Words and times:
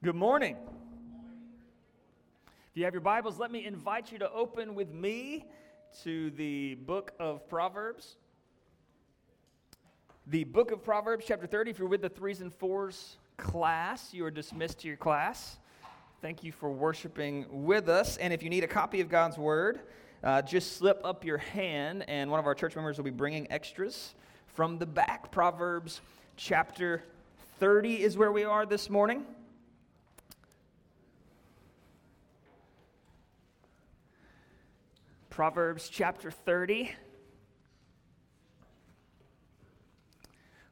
Good 0.00 0.14
morning. 0.14 0.56
If 2.46 2.76
you 2.76 2.84
have 2.84 2.94
your 2.94 3.00
Bibles, 3.00 3.40
let 3.40 3.50
me 3.50 3.66
invite 3.66 4.12
you 4.12 4.18
to 4.20 4.30
open 4.30 4.76
with 4.76 4.92
me 4.92 5.44
to 6.04 6.30
the 6.30 6.76
book 6.76 7.10
of 7.18 7.48
Proverbs. 7.48 8.14
The 10.28 10.44
book 10.44 10.70
of 10.70 10.84
Proverbs, 10.84 11.24
chapter 11.26 11.48
30. 11.48 11.72
If 11.72 11.80
you're 11.80 11.88
with 11.88 12.02
the 12.02 12.08
threes 12.08 12.42
and 12.42 12.54
fours 12.54 13.16
class, 13.38 14.14
you 14.14 14.24
are 14.24 14.30
dismissed 14.30 14.78
to 14.82 14.86
your 14.86 14.96
class. 14.96 15.58
Thank 16.22 16.44
you 16.44 16.52
for 16.52 16.70
worshiping 16.70 17.46
with 17.50 17.88
us. 17.88 18.18
And 18.18 18.32
if 18.32 18.40
you 18.40 18.50
need 18.50 18.62
a 18.62 18.68
copy 18.68 19.00
of 19.00 19.08
God's 19.08 19.36
Word, 19.36 19.80
uh, 20.22 20.42
just 20.42 20.76
slip 20.76 21.00
up 21.02 21.24
your 21.24 21.38
hand, 21.38 22.04
and 22.06 22.30
one 22.30 22.38
of 22.38 22.46
our 22.46 22.54
church 22.54 22.76
members 22.76 22.98
will 22.98 23.04
be 23.04 23.10
bringing 23.10 23.50
extras 23.50 24.14
from 24.46 24.78
the 24.78 24.86
back. 24.86 25.32
Proverbs 25.32 26.00
chapter 26.36 27.02
30 27.58 28.00
is 28.00 28.16
where 28.16 28.30
we 28.30 28.44
are 28.44 28.64
this 28.64 28.88
morning. 28.88 29.26
Proverbs 35.38 35.88
chapter 35.88 36.32
30. 36.32 36.90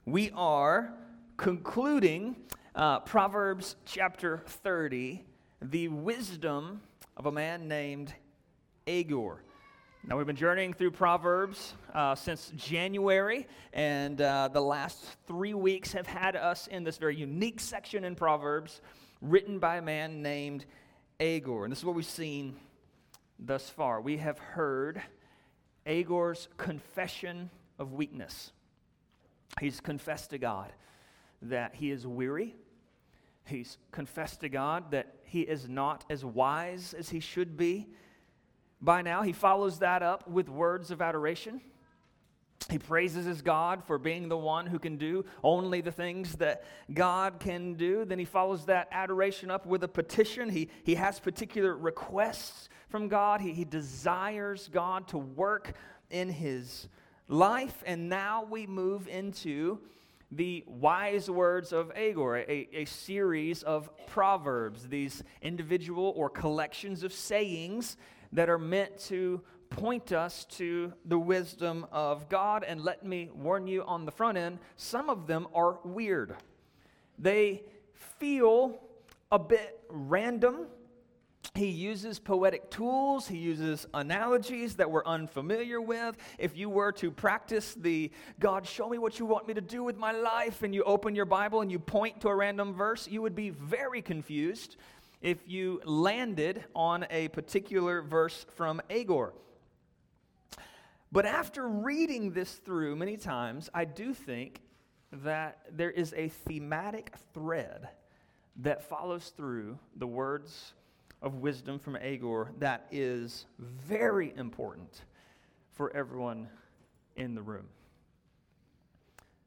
We 0.05 0.33
are 0.35 0.93
concluding 1.37 2.35
uh, 2.75 2.99
Proverbs 2.99 3.77
chapter 3.85 4.43
30, 4.45 5.25
the 5.63 5.87
wisdom 5.87 6.81
of 7.17 7.27
a 7.27 7.31
man 7.31 7.69
named 7.69 8.13
Agur. 8.89 9.41
Now, 10.05 10.17
we've 10.17 10.27
been 10.27 10.35
journeying 10.35 10.73
through 10.73 10.91
Proverbs 10.91 11.75
uh, 11.95 12.17
since 12.17 12.51
January, 12.57 13.47
and 13.73 14.21
uh, 14.21 14.49
the 14.53 14.61
last 14.61 14.99
three 15.29 15.55
weeks 15.55 15.93
have 15.93 16.09
had 16.09 16.35
us 16.35 16.67
in 16.67 16.83
this 16.83 16.97
very 16.99 17.15
unique 17.15 17.61
section 17.61 18.03
in 18.03 18.17
Proverbs 18.17 18.81
written 19.21 19.61
by 19.61 19.77
a 19.77 19.83
man 19.83 20.23
named 20.23 20.65
Agur. 21.21 21.63
And 21.63 21.71
this 21.71 21.79
is 21.79 21.85
what 21.85 21.95
we've 21.95 22.05
seen 22.05 22.57
thus 23.39 23.69
far. 23.69 24.01
We 24.01 24.19
have 24.19 24.39
heard 24.39 25.03
Agur's 25.87 26.49
confession 26.57 27.51
of 27.79 27.93
weakness. 27.93 28.53
He's 29.61 29.81
confessed 29.81 30.31
to 30.31 30.39
God 30.39 30.73
that 31.43 31.75
he 31.75 31.91
is 31.91 32.07
weary. 32.07 32.55
He's 33.47 33.79
confessed 33.93 34.41
to 34.41 34.49
God 34.49 34.91
that 34.91 35.15
he 35.25 35.43
is 35.43 35.69
not 35.69 36.05
as 36.11 36.25
wise 36.25 36.95
as 36.99 37.11
he 37.11 37.21
should 37.21 37.57
be. 37.57 37.87
By 38.81 39.03
now, 39.03 39.23
he 39.23 39.33
follows 39.33 39.79
that 39.79 40.03
up 40.03 40.29
with 40.29 40.49
words 40.49 40.91
of 40.91 41.01
adoration. 41.01 41.61
He 42.69 42.79
praises 42.79 43.27
his 43.27 43.43
God 43.43 43.85
for 43.85 43.99
being 43.99 44.29
the 44.29 44.37
one 44.37 44.67
who 44.67 44.79
can 44.79 44.97
do 44.97 45.25
only 45.45 45.81
the 45.81 45.93
things 45.93 46.35
that 46.37 46.65
God 46.93 47.39
can 47.39 47.75
do. 47.75 48.05
Then 48.05 48.19
he 48.19 48.25
follows 48.25 48.67
that 48.67 48.89
adoration 48.91 49.51
up 49.51 49.67
with 49.67 49.85
a 49.85 49.89
petition. 49.89 50.49
He, 50.49 50.69
he 50.83 50.97
has 50.97 51.21
particular 51.21 51.77
requests 51.77 52.69
from 52.89 53.09
God. 53.09 53.41
He, 53.41 53.53
he 53.53 53.65
desires 53.65 54.69
God 54.73 55.09
to 55.09 55.19
work 55.19 55.75
in 56.11 56.29
his 56.29 56.89
life. 57.29 57.83
And 57.87 58.09
now 58.09 58.47
we 58.49 58.67
move 58.67 59.09
into 59.09 59.81
the 60.33 60.65
wise 60.67 61.31
words 61.31 61.73
of 61.73 61.93
Agur, 61.95 62.39
a, 62.39 62.69
a 62.73 62.85
series 62.85 63.63
of 63.63 63.89
proverbs, 64.07 64.89
these 64.89 65.23
individual 65.41 66.13
or 66.17 66.29
collections 66.29 67.03
of 67.03 67.13
sayings 67.13 67.97
that 68.33 68.49
are 68.49 68.59
meant 68.59 68.99
to 68.99 69.41
point 69.71 70.13
us 70.13 70.45
to 70.45 70.93
the 71.05 71.19
wisdom 71.19 71.87
of 71.93 72.29
God. 72.29 72.65
And 72.65 72.83
let 72.83 73.05
me 73.05 73.31
warn 73.35 73.67
you 73.67 73.85
on 73.85 74.05
the 74.05 74.13
front 74.13 74.39
end, 74.39 74.59
some 74.77 75.11
of 75.11 75.27
them 75.27 75.47
are 75.55 75.79
weird. 75.85 76.35
They 77.19 77.63
feel 77.95 78.81
a 79.31 79.39
bit 79.39 79.81
random. 79.89 80.67
He 81.57 81.69
uses 81.69 82.19
poetic 82.19 82.71
tools, 82.71 83.27
he 83.27 83.39
uses 83.39 83.87
analogies 83.95 84.77
that 84.77 84.91
we're 84.91 85.05
unfamiliar 85.07 85.81
with. 85.81 86.15
If 86.39 86.55
you 86.55 86.69
were 86.69 86.93
to 86.93 87.11
practice 87.11 87.75
the 87.75 88.11
God, 88.39 88.67
show 88.67 88.91
me 88.91 88.99
what 88.99 89.19
you 89.19 89.25
want 89.25 89.49
me 89.49 89.55
to 89.55 89.63
do 89.63 89.83
with 89.83 89.97
my 89.97 90.13
life, 90.13 90.63
and 90.63 90.75
you 90.75 90.83
open 90.85 91.15
your 91.15 91.25
Bible 91.25 91.63
and 91.63 91.73
you 91.73 91.79
point 91.79 92.21
to 92.21 92.29
a 92.29 92.35
random 92.35 92.75
verse, 92.75 93.09
you 93.09 93.23
would 93.23 93.35
be 93.35 93.49
very 93.49 94.03
confused 94.03 94.77
if 95.23 95.39
you 95.47 95.81
landed 95.85 96.63
on 96.75 97.07
a 97.11 97.29
particular 97.29 98.03
verse 98.03 98.45
from 98.55 98.83
Agur. 98.91 99.33
But 101.11 101.25
after 101.25 101.67
reading 101.67 102.33
this 102.33 102.53
through 102.53 102.97
many 102.97 103.17
times, 103.17 103.71
I 103.73 103.87
do 103.87 104.13
think 104.13 104.61
that 105.11 105.61
there 105.73 105.91
is 105.91 106.13
a 106.15 106.29
thematic 106.29 107.15
thread 107.33 107.89
that 108.57 108.83
follows 108.83 109.33
through 109.35 109.79
the 109.97 110.07
words 110.07 110.75
of 111.23 111.37
wisdom 111.37 111.79
from 111.79 111.97
Agur 111.97 112.53
that 112.59 112.87
is 112.91 113.47
very 113.59 114.33
important 114.37 115.03
for 115.73 115.95
everyone 115.97 116.49
in 117.17 117.35
the 117.35 117.43
room. 117.43 117.67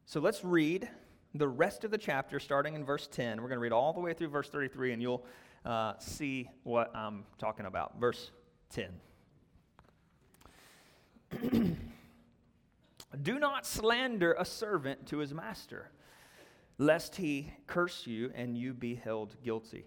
So 0.06 0.20
let's 0.20 0.44
read 0.44 0.90
the 1.36 1.48
rest 1.48 1.84
of 1.84 1.92
the 1.92 1.98
chapter 1.98 2.40
starting 2.40 2.74
in 2.74 2.84
verse 2.84 3.08
10. 3.12 3.42
We're 3.42 3.48
going 3.48 3.58
to 3.58 3.62
read 3.62 3.72
all 3.72 3.94
the 3.94 4.00
way 4.00 4.14
through 4.14 4.30
verse 4.30 4.50
33, 4.50 4.94
and 4.94 5.02
you'll 5.02 5.26
uh, 5.66 5.94
see 6.00 6.50
what 6.64 6.96
I'm 6.96 7.26
talking 7.38 7.66
about. 7.66 8.00
Verse 8.00 8.32
10. 8.72 8.90
Do 13.22 13.40
not 13.40 13.66
slander 13.66 14.34
a 14.34 14.46
servant 14.46 15.08
to 15.08 15.18
his 15.18 15.34
master, 15.34 15.92
lest 16.78 17.16
he 17.16 17.54
curse 17.68 18.08
you 18.08 18.32
and 18.36 18.58
you 18.58 18.74
be 18.74 18.96
held 18.96 19.36
guilty. 19.44 19.86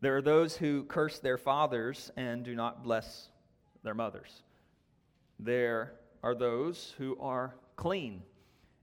There 0.00 0.16
are 0.16 0.22
those 0.22 0.56
who 0.56 0.84
curse 0.84 1.18
their 1.18 1.38
fathers 1.38 2.10
and 2.16 2.44
do 2.44 2.54
not 2.54 2.84
bless 2.84 3.28
their 3.82 3.94
mothers. 3.94 4.42
There 5.40 5.94
are 6.22 6.34
those 6.34 6.94
who 6.98 7.16
are 7.20 7.54
clean 7.76 8.22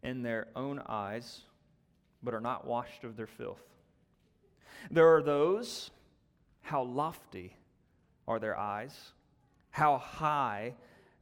in 0.03 0.23
their 0.23 0.47
own 0.55 0.81
eyes, 0.87 1.41
but 2.21 2.33
are 2.33 2.41
not 2.41 2.67
washed 2.67 3.03
of 3.03 3.15
their 3.15 3.27
filth. 3.27 3.63
There 4.91 5.15
are 5.15 5.23
those, 5.23 5.89
how 6.61 6.83
lofty 6.83 7.55
are 8.27 8.39
their 8.39 8.57
eyes, 8.57 9.13
how 9.71 9.97
high 9.97 10.73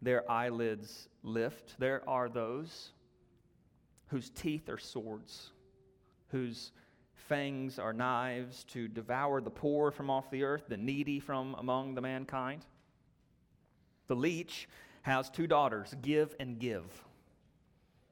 their 0.02 0.30
eyelids 0.30 1.08
lift. 1.22 1.80
There 1.80 2.08
are 2.10 2.30
those 2.30 2.92
whose 4.08 4.30
teeth 4.30 4.70
are 4.70 4.78
swords, 4.78 5.52
whose 6.30 6.72
fangs 7.28 7.80
are 7.80 7.94
knives 7.94 8.64
to 8.66 8.88
devour 8.88 9.42
the 9.42 9.50
poor 9.50 9.92
from 9.92 10.10
off 10.10 10.30
the 10.30 10.44
earth, 10.44 10.66
the 10.68 10.78
needy 10.78 11.20
from 11.20 11.56
among 11.56 11.96
the 11.96 12.02
mankind. 12.02 12.66
The 14.08 14.16
leech 14.16 14.68
has 15.04 15.30
two 15.30 15.48
daughters 15.48 15.96
give 16.02 16.36
and 16.40 16.60
give. 16.60 16.86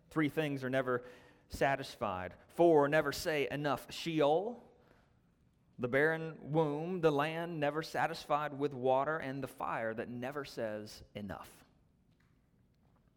Three 0.09 0.29
things 0.29 0.63
are 0.63 0.69
never 0.69 1.03
satisfied. 1.49 2.33
Four 2.55 2.87
never 2.87 3.11
say 3.11 3.47
enough. 3.51 3.87
Sheol, 3.89 4.61
the 5.79 5.87
barren 5.87 6.35
womb, 6.41 7.01
the 7.01 7.11
land 7.11 7.59
never 7.59 7.81
satisfied 7.81 8.57
with 8.57 8.73
water, 8.73 9.17
and 9.17 9.41
the 9.41 9.47
fire 9.47 9.93
that 9.93 10.09
never 10.09 10.45
says 10.45 11.01
enough. 11.15 11.49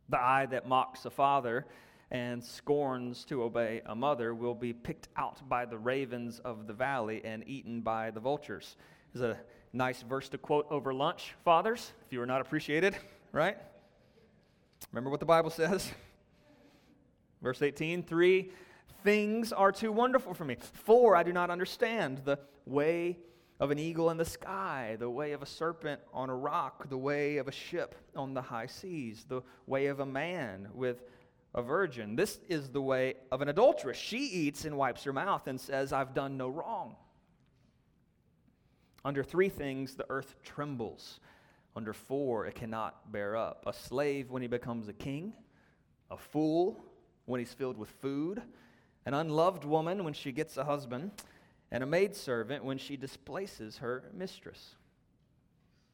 The 0.08 0.20
eye 0.20 0.46
that 0.46 0.68
mocks 0.68 1.04
a 1.04 1.10
father 1.10 1.66
and 2.10 2.42
scorns 2.42 3.24
to 3.24 3.42
obey 3.42 3.82
a 3.86 3.94
mother 3.94 4.34
will 4.34 4.54
be 4.54 4.72
picked 4.72 5.08
out 5.16 5.48
by 5.48 5.64
the 5.64 5.78
ravens 5.78 6.40
of 6.40 6.66
the 6.66 6.72
valley 6.72 7.22
and 7.24 7.42
eaten 7.46 7.80
by 7.80 8.10
the 8.10 8.20
vultures. 8.20 8.76
Is 9.14 9.20
a 9.20 9.38
nice 9.72 10.02
verse 10.02 10.28
to 10.30 10.38
quote 10.38 10.66
over 10.70 10.92
lunch, 10.92 11.34
fathers, 11.44 11.92
if 12.06 12.12
you 12.12 12.20
are 12.20 12.26
not 12.26 12.40
appreciated, 12.40 12.96
right? 13.32 13.56
Remember 14.92 15.10
what 15.10 15.20
the 15.20 15.26
Bible 15.26 15.50
says? 15.50 15.90
Verse 17.42 17.60
18, 17.60 18.02
three 18.02 18.50
things 19.02 19.52
are 19.52 19.70
too 19.70 19.92
wonderful 19.92 20.34
for 20.34 20.44
me. 20.44 20.56
Four, 20.72 21.14
I 21.14 21.22
do 21.22 21.32
not 21.32 21.50
understand 21.50 22.22
the 22.24 22.38
way 22.66 23.18
of 23.60 23.70
an 23.70 23.78
eagle 23.78 24.10
in 24.10 24.16
the 24.16 24.24
sky, 24.24 24.96
the 24.98 25.08
way 25.08 25.32
of 25.32 25.42
a 25.42 25.46
serpent 25.46 26.00
on 26.12 26.30
a 26.30 26.34
rock, 26.34 26.88
the 26.88 26.98
way 26.98 27.36
of 27.36 27.46
a 27.46 27.52
ship 27.52 27.94
on 28.16 28.34
the 28.34 28.42
high 28.42 28.66
seas, 28.66 29.24
the 29.28 29.42
way 29.66 29.86
of 29.86 30.00
a 30.00 30.06
man 30.06 30.68
with 30.74 31.02
a 31.54 31.62
virgin. 31.62 32.16
This 32.16 32.40
is 32.48 32.70
the 32.70 32.82
way 32.82 33.14
of 33.30 33.40
an 33.40 33.48
adulteress. 33.48 33.96
She 33.96 34.18
eats 34.18 34.64
and 34.64 34.76
wipes 34.76 35.04
her 35.04 35.12
mouth 35.12 35.46
and 35.46 35.60
says, 35.60 35.92
I've 35.92 36.14
done 36.14 36.36
no 36.36 36.48
wrong. 36.48 36.96
Under 39.04 39.22
three 39.22 39.48
things, 39.48 39.94
the 39.94 40.06
earth 40.08 40.34
trembles. 40.42 41.20
Under 41.76 41.92
four, 41.92 42.46
it 42.46 42.54
cannot 42.54 43.12
bear 43.12 43.36
up. 43.36 43.64
A 43.66 43.72
slave 43.72 44.30
when 44.30 44.42
he 44.42 44.48
becomes 44.48 44.88
a 44.88 44.92
king, 44.92 45.32
a 46.10 46.16
fool 46.16 46.84
when 47.26 47.38
he's 47.38 47.52
filled 47.52 47.76
with 47.76 47.90
food, 47.90 48.42
an 49.06 49.14
unloved 49.14 49.64
woman 49.64 50.04
when 50.04 50.14
she 50.14 50.32
gets 50.32 50.56
a 50.56 50.64
husband, 50.64 51.10
and 51.70 51.82
a 51.82 51.86
maidservant 51.86 52.64
when 52.64 52.78
she 52.78 52.96
displaces 52.96 53.78
her 53.78 54.04
mistress. 54.14 54.76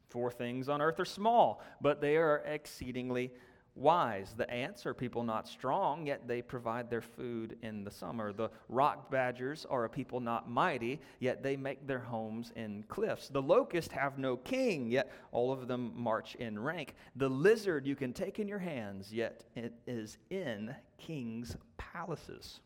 Four 0.08 0.30
things 0.30 0.68
on 0.68 0.82
earth 0.82 1.00
are 1.00 1.04
small, 1.04 1.62
but 1.80 2.00
they 2.00 2.16
are 2.16 2.42
exceedingly 2.44 3.32
wise. 3.74 4.34
The 4.36 4.50
ants 4.50 4.86
are 4.86 4.94
people 4.94 5.22
not 5.22 5.48
strong, 5.48 6.06
yet 6.06 6.26
they 6.26 6.42
provide 6.42 6.90
their 6.90 7.00
food 7.00 7.56
in 7.62 7.84
the 7.84 7.90
summer. 7.90 8.32
The 8.32 8.50
rock 8.68 9.10
badgers 9.10 9.66
are 9.68 9.84
a 9.84 9.88
people 9.88 10.20
not 10.20 10.50
mighty, 10.50 11.00
yet 11.18 11.42
they 11.42 11.56
make 11.56 11.86
their 11.86 11.98
homes 11.98 12.52
in 12.56 12.84
cliffs. 12.88 13.28
The 13.28 13.42
locusts 13.42 13.92
have 13.92 14.18
no 14.18 14.36
king, 14.36 14.90
yet 14.90 15.10
all 15.32 15.52
of 15.52 15.68
them 15.68 15.92
march 15.94 16.34
in 16.36 16.58
rank. 16.58 16.94
The 17.16 17.28
lizard 17.28 17.86
you 17.86 17.96
can 17.96 18.12
take 18.12 18.38
in 18.38 18.48
your 18.48 18.58
hands, 18.58 19.12
yet 19.12 19.44
it 19.54 19.74
is 19.86 20.18
in 20.30 20.74
kings' 20.98 21.56
palaces. 21.78 22.60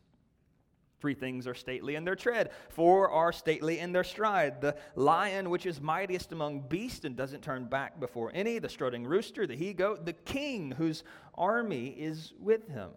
Three 0.99 1.13
things 1.13 1.45
are 1.45 1.53
stately 1.53 1.95
in 1.95 2.05
their 2.05 2.15
tread, 2.15 2.51
four 2.69 3.09
are 3.09 3.31
stately 3.31 3.79
in 3.79 3.91
their 3.91 4.03
stride. 4.03 4.61
The 4.61 4.77
lion, 4.95 5.49
which 5.49 5.65
is 5.65 5.81
mightiest 5.81 6.31
among 6.31 6.61
beasts 6.61 7.05
and 7.05 7.15
doesn't 7.15 7.41
turn 7.41 7.65
back 7.65 7.99
before 7.99 8.31
any, 8.33 8.59
the 8.59 8.69
strutting 8.69 9.05
rooster, 9.05 9.45
the 9.45 9.55
he 9.55 9.73
goat, 9.73 10.05
the 10.05 10.13
king 10.13 10.71
whose 10.71 11.03
army 11.35 11.87
is 11.89 12.33
with 12.39 12.67
him. 12.69 12.91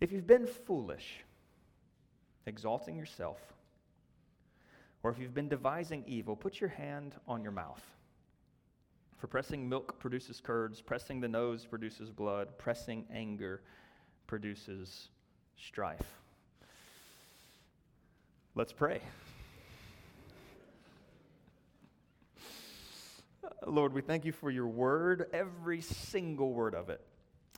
If 0.00 0.12
you've 0.12 0.26
been 0.26 0.46
foolish, 0.46 1.24
exalting 2.46 2.96
yourself, 2.96 3.40
or 5.02 5.10
if 5.10 5.18
you've 5.18 5.34
been 5.34 5.48
devising 5.48 6.04
evil, 6.06 6.36
put 6.36 6.60
your 6.60 6.70
hand 6.70 7.14
on 7.26 7.42
your 7.42 7.52
mouth. 7.52 7.82
For 9.16 9.28
pressing 9.28 9.66
milk 9.66 9.98
produces 9.98 10.40
curds, 10.40 10.82
pressing 10.82 11.20
the 11.20 11.28
nose 11.28 11.64
produces 11.64 12.10
blood, 12.10 12.58
pressing 12.58 13.06
anger 13.10 13.62
produces 14.26 15.08
strife. 15.56 16.20
Let's 18.56 18.72
pray. 18.72 19.00
Lord, 23.66 23.92
we 23.92 24.00
thank 24.00 24.24
you 24.24 24.30
for 24.30 24.48
your 24.48 24.68
word, 24.68 25.26
every 25.32 25.80
single 25.80 26.52
word 26.52 26.76
of 26.76 26.88
it, 26.88 27.00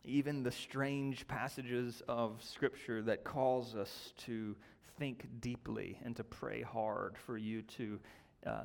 even 0.04 0.42
the 0.42 0.50
strange 0.50 1.28
passages 1.28 2.02
of 2.08 2.42
Scripture 2.42 3.02
that 3.02 3.24
calls 3.24 3.76
us 3.76 4.14
to 4.24 4.56
think 4.98 5.26
deeply 5.40 5.98
and 6.02 6.16
to 6.16 6.24
pray 6.24 6.62
hard 6.62 7.18
for 7.18 7.36
you 7.36 7.60
to 7.60 8.00
uh, 8.46 8.64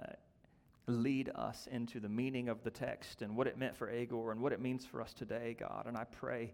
lead 0.88 1.32
us 1.36 1.68
into 1.70 2.00
the 2.00 2.08
meaning 2.08 2.48
of 2.48 2.64
the 2.64 2.72
text 2.72 3.24
and 3.24 3.36
what 3.36 3.46
it 3.46 3.58
meant 3.58 3.76
for 3.76 3.90
Agur 3.90 4.32
and 4.32 4.40
what 4.40 4.54
it 4.54 4.62
means 4.62 4.86
for 4.86 5.02
us 5.02 5.12
today, 5.12 5.54
God. 5.60 5.84
And 5.86 5.98
I 5.98 6.06
pray 6.06 6.54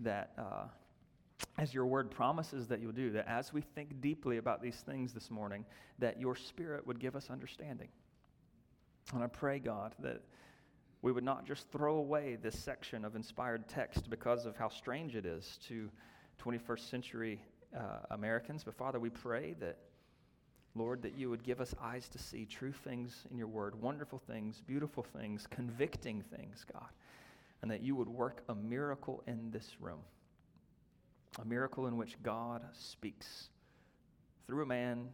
that. 0.00 0.32
Uh, 0.36 0.64
as 1.58 1.74
your 1.74 1.86
word 1.86 2.10
promises 2.10 2.66
that 2.68 2.80
you'll 2.80 2.92
do, 2.92 3.10
that 3.10 3.28
as 3.28 3.52
we 3.52 3.60
think 3.60 4.00
deeply 4.00 4.38
about 4.38 4.62
these 4.62 4.76
things 4.76 5.12
this 5.12 5.30
morning, 5.30 5.64
that 5.98 6.20
your 6.20 6.34
spirit 6.34 6.86
would 6.86 6.98
give 6.98 7.14
us 7.14 7.30
understanding. 7.30 7.88
And 9.12 9.22
I 9.22 9.26
pray, 9.26 9.58
God, 9.58 9.94
that 10.00 10.22
we 11.02 11.12
would 11.12 11.24
not 11.24 11.46
just 11.46 11.70
throw 11.70 11.96
away 11.96 12.36
this 12.40 12.58
section 12.58 13.04
of 13.04 13.16
inspired 13.16 13.68
text 13.68 14.08
because 14.08 14.46
of 14.46 14.56
how 14.56 14.68
strange 14.68 15.16
it 15.16 15.26
is 15.26 15.58
to 15.68 15.90
21st 16.42 16.90
century 16.90 17.42
uh, 17.76 17.98
Americans, 18.10 18.64
but 18.64 18.74
Father, 18.74 19.00
we 19.00 19.10
pray 19.10 19.54
that, 19.60 19.78
Lord, 20.74 21.02
that 21.02 21.16
you 21.18 21.28
would 21.28 21.42
give 21.42 21.60
us 21.60 21.74
eyes 21.82 22.08
to 22.08 22.18
see 22.18 22.46
true 22.46 22.72
things 22.72 23.26
in 23.30 23.36
your 23.36 23.46
word, 23.46 23.80
wonderful 23.80 24.18
things, 24.18 24.62
beautiful 24.66 25.02
things, 25.02 25.46
convicting 25.50 26.22
things, 26.34 26.64
God, 26.72 26.88
and 27.62 27.70
that 27.70 27.82
you 27.82 27.94
would 27.94 28.08
work 28.08 28.42
a 28.48 28.54
miracle 28.54 29.22
in 29.26 29.50
this 29.50 29.76
room 29.80 30.00
a 31.40 31.44
miracle 31.44 31.86
in 31.86 31.96
which 31.96 32.16
God 32.22 32.62
speaks 32.72 33.48
through 34.46 34.62
a 34.62 34.66
man 34.66 35.08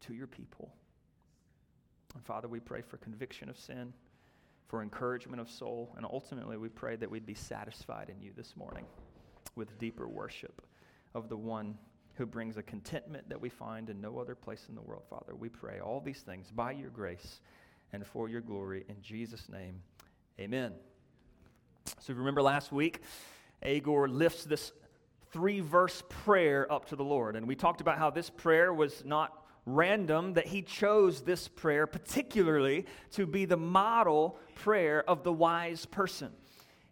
to 0.00 0.14
your 0.14 0.26
people. 0.26 0.72
And 2.14 2.24
Father, 2.24 2.48
we 2.48 2.60
pray 2.60 2.82
for 2.82 2.96
conviction 2.98 3.48
of 3.48 3.58
sin, 3.58 3.92
for 4.68 4.82
encouragement 4.82 5.40
of 5.40 5.48
soul, 5.48 5.94
and 5.96 6.04
ultimately 6.04 6.56
we 6.56 6.68
pray 6.68 6.96
that 6.96 7.10
we'd 7.10 7.26
be 7.26 7.34
satisfied 7.34 8.10
in 8.10 8.20
you 8.20 8.32
this 8.36 8.56
morning 8.56 8.84
with 9.54 9.78
deeper 9.78 10.08
worship 10.08 10.62
of 11.14 11.28
the 11.28 11.36
one 11.36 11.76
who 12.14 12.26
brings 12.26 12.56
a 12.56 12.62
contentment 12.62 13.28
that 13.28 13.40
we 13.40 13.48
find 13.48 13.90
in 13.90 14.00
no 14.00 14.18
other 14.18 14.34
place 14.34 14.66
in 14.68 14.74
the 14.74 14.80
world, 14.80 15.04
Father. 15.08 15.34
We 15.34 15.48
pray 15.48 15.80
all 15.80 16.00
these 16.00 16.20
things 16.20 16.50
by 16.50 16.72
your 16.72 16.90
grace 16.90 17.40
and 17.92 18.06
for 18.06 18.28
your 18.28 18.40
glory. 18.40 18.84
In 18.88 19.00
Jesus' 19.02 19.48
name, 19.48 19.82
amen. 20.40 20.72
So, 22.00 22.14
remember 22.14 22.42
last 22.42 22.72
week, 22.72 23.02
Agur 23.62 24.08
lifts 24.08 24.44
this 24.44 24.72
three 25.32 25.60
verse 25.60 26.02
prayer 26.08 26.70
up 26.72 26.86
to 26.86 26.96
the 26.96 27.04
Lord. 27.04 27.36
And 27.36 27.46
we 27.46 27.54
talked 27.54 27.80
about 27.80 27.98
how 27.98 28.10
this 28.10 28.30
prayer 28.30 28.72
was 28.72 29.04
not 29.04 29.32
random, 29.66 30.34
that 30.34 30.46
he 30.46 30.62
chose 30.62 31.22
this 31.22 31.48
prayer 31.48 31.86
particularly 31.86 32.86
to 33.12 33.26
be 33.26 33.44
the 33.44 33.56
model 33.56 34.38
prayer 34.54 35.08
of 35.08 35.24
the 35.24 35.32
wise 35.32 35.84
person. 35.86 36.32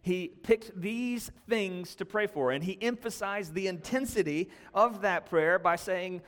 He 0.01 0.27
picked 0.27 0.79
these 0.79 1.31
things 1.49 1.95
to 1.95 2.05
pray 2.05 2.27
for, 2.27 2.51
and 2.51 2.63
he 2.63 2.77
emphasized 2.79 3.55
the 3.55 3.67
intensity 3.67 4.51
of 4.73 5.01
that 5.01 5.25
prayer 5.25 5.57
by 5.57 5.77
saying, 5.77 6.21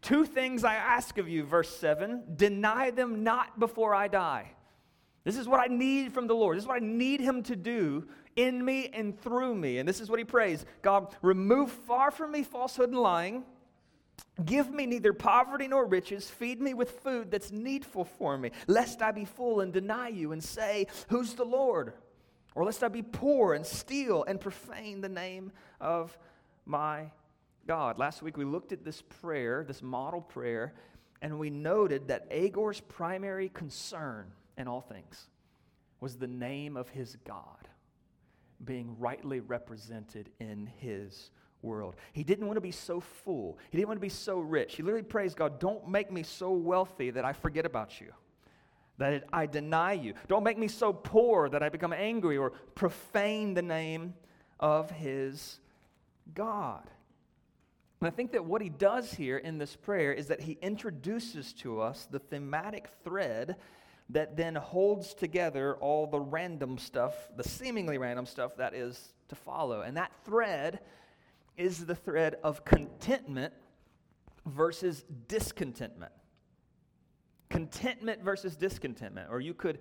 Two 0.00 0.24
things 0.24 0.64
I 0.64 0.76
ask 0.76 1.18
of 1.18 1.28
you, 1.28 1.42
verse 1.42 1.76
7 1.76 2.22
deny 2.36 2.90
them 2.90 3.24
not 3.24 3.58
before 3.58 3.94
I 3.94 4.08
die. 4.08 4.52
This 5.24 5.36
is 5.36 5.46
what 5.46 5.60
I 5.60 5.66
need 5.66 6.14
from 6.14 6.26
the 6.26 6.34
Lord. 6.34 6.56
This 6.56 6.64
is 6.64 6.68
what 6.68 6.82
I 6.82 6.86
need 6.86 7.20
Him 7.20 7.42
to 7.42 7.56
do 7.56 8.08
in 8.38 8.64
me 8.64 8.88
and 8.92 9.20
through 9.20 9.52
me. 9.56 9.78
And 9.78 9.88
this 9.88 10.00
is 10.00 10.08
what 10.08 10.20
he 10.20 10.24
prays 10.24 10.64
God, 10.80 11.14
remove 11.20 11.70
far 11.70 12.10
from 12.10 12.32
me 12.32 12.44
falsehood 12.44 12.90
and 12.90 12.98
lying. 12.98 13.44
Give 14.44 14.70
me 14.70 14.86
neither 14.86 15.12
poverty 15.12 15.66
nor 15.66 15.84
riches. 15.84 16.30
Feed 16.30 16.60
me 16.60 16.72
with 16.72 17.00
food 17.02 17.30
that's 17.30 17.50
needful 17.50 18.04
for 18.04 18.38
me, 18.38 18.52
lest 18.68 19.02
I 19.02 19.10
be 19.10 19.24
full 19.24 19.60
and 19.60 19.72
deny 19.72 20.08
you 20.08 20.30
and 20.30 20.42
say, 20.42 20.86
Who's 21.08 21.34
the 21.34 21.44
Lord? 21.44 21.92
Or 22.54 22.64
lest 22.64 22.84
I 22.84 22.88
be 22.88 23.02
poor 23.02 23.54
and 23.54 23.66
steal 23.66 24.24
and 24.24 24.40
profane 24.40 25.00
the 25.00 25.08
name 25.08 25.52
of 25.80 26.16
my 26.64 27.10
God. 27.66 27.98
Last 27.98 28.22
week 28.22 28.36
we 28.36 28.44
looked 28.44 28.72
at 28.72 28.84
this 28.84 29.02
prayer, 29.02 29.64
this 29.66 29.82
model 29.82 30.20
prayer, 30.20 30.74
and 31.20 31.38
we 31.38 31.50
noted 31.50 32.08
that 32.08 32.26
Agur's 32.30 32.80
primary 32.80 33.48
concern 33.48 34.26
in 34.56 34.68
all 34.68 34.80
things 34.80 35.26
was 36.00 36.16
the 36.16 36.28
name 36.28 36.76
of 36.76 36.88
his 36.88 37.16
God 37.24 37.68
being 38.64 38.96
rightly 38.98 39.40
represented 39.40 40.30
in 40.40 40.70
his 40.78 41.30
world. 41.62 41.96
He 42.12 42.24
didn't 42.24 42.46
want 42.46 42.56
to 42.56 42.62
be 42.62 42.70
so 42.70 43.00
full. 43.00 43.58
He 43.70 43.76
didn't 43.76 43.88
want 43.88 43.98
to 43.98 44.02
be 44.02 44.08
so 44.08 44.38
rich. 44.38 44.76
He 44.76 44.82
literally 44.82 45.04
prays, 45.04 45.34
God, 45.34 45.58
don't 45.58 45.88
make 45.88 46.10
me 46.10 46.22
so 46.22 46.50
wealthy 46.52 47.10
that 47.10 47.24
I 47.24 47.32
forget 47.32 47.66
about 47.66 48.00
you, 48.00 48.12
that 48.98 49.24
I 49.32 49.46
deny 49.46 49.92
you. 49.92 50.14
Don't 50.28 50.44
make 50.44 50.58
me 50.58 50.68
so 50.68 50.92
poor 50.92 51.48
that 51.48 51.62
I 51.62 51.68
become 51.68 51.92
angry 51.92 52.36
or 52.36 52.50
profane 52.74 53.54
the 53.54 53.62
name 53.62 54.14
of 54.60 54.90
his 54.90 55.60
God. 56.34 56.88
And 58.00 58.06
I 58.06 58.10
think 58.10 58.32
that 58.32 58.44
what 58.44 58.62
he 58.62 58.68
does 58.68 59.12
here 59.12 59.38
in 59.38 59.58
this 59.58 59.74
prayer 59.74 60.12
is 60.12 60.28
that 60.28 60.40
he 60.40 60.56
introduces 60.62 61.52
to 61.54 61.80
us 61.80 62.06
the 62.08 62.20
thematic 62.20 62.88
thread 63.02 63.56
that 64.10 64.36
then 64.36 64.54
holds 64.54 65.14
together 65.14 65.76
all 65.76 66.06
the 66.06 66.20
random 66.20 66.78
stuff, 66.78 67.14
the 67.36 67.44
seemingly 67.44 67.98
random 67.98 68.26
stuff 68.26 68.56
that 68.56 68.74
is 68.74 69.12
to 69.28 69.34
follow. 69.34 69.82
And 69.82 69.96
that 69.96 70.12
thread 70.24 70.80
is 71.56 71.84
the 71.84 71.94
thread 71.94 72.36
of 72.42 72.64
contentment 72.64 73.52
versus 74.46 75.04
discontentment. 75.26 76.12
Contentment 77.50 78.22
versus 78.22 78.56
discontentment. 78.56 79.28
Or 79.30 79.40
you 79.40 79.52
could 79.52 79.78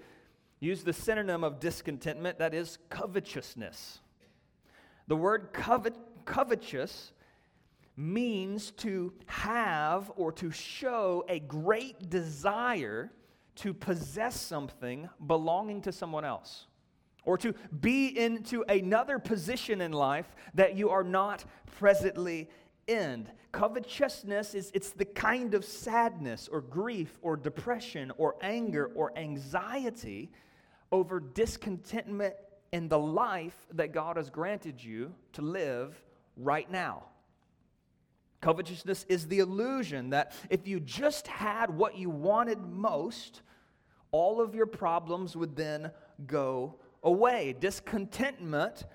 use 0.59 0.83
the 0.83 0.93
synonym 0.93 1.43
of 1.43 1.59
discontentment, 1.59 2.39
that 2.39 2.53
is 2.53 2.79
covetousness. 2.89 3.99
The 5.07 5.15
word 5.15 5.53
covet, 5.53 5.95
covetous 6.25 7.13
means 7.95 8.71
to 8.71 9.13
have 9.27 10.11
or 10.15 10.31
to 10.33 10.51
show 10.51 11.23
a 11.29 11.39
great 11.39 12.09
desire 12.09 13.11
to 13.57 13.73
possess 13.73 14.39
something 14.39 15.09
belonging 15.25 15.81
to 15.81 15.91
someone 15.91 16.25
else 16.25 16.67
or 17.25 17.37
to 17.37 17.53
be 17.81 18.07
into 18.17 18.63
another 18.69 19.19
position 19.19 19.81
in 19.81 19.91
life 19.91 20.33
that 20.53 20.75
you 20.77 20.89
are 20.89 21.03
not 21.03 21.43
presently 21.77 22.49
in. 22.87 23.27
Covetousness 23.51 24.55
is 24.55 24.71
it's 24.73 24.91
the 24.91 25.05
kind 25.05 25.53
of 25.53 25.65
sadness 25.65 26.47
or 26.47 26.61
grief 26.61 27.19
or 27.21 27.35
depression 27.35 28.11
or 28.17 28.35
anger 28.41 28.91
or 28.95 29.17
anxiety 29.17 30.31
over 30.91 31.19
discontentment 31.19 32.33
in 32.71 32.87
the 32.87 32.99
life 32.99 33.55
that 33.73 33.91
God 33.91 34.17
has 34.17 34.29
granted 34.29 34.81
you 34.81 35.13
to 35.33 35.41
live 35.41 36.01
right 36.37 36.69
now. 36.71 37.03
Covetousness 38.47 39.05
is 39.09 39.27
the 39.27 39.39
illusion 39.39 40.11
that 40.11 40.31
if 40.49 40.69
you 40.69 40.79
just 40.79 41.27
had 41.27 41.69
what 41.69 41.97
you 41.97 42.09
wanted 42.09 42.59
most, 42.59 43.41
all 44.11 44.39
of 44.39 44.55
your 44.55 44.65
problems 44.65 45.35
would 45.35 45.57
then 45.57 45.91
go 46.25 46.75
away. 47.03 47.57
Discontentment 47.59 48.85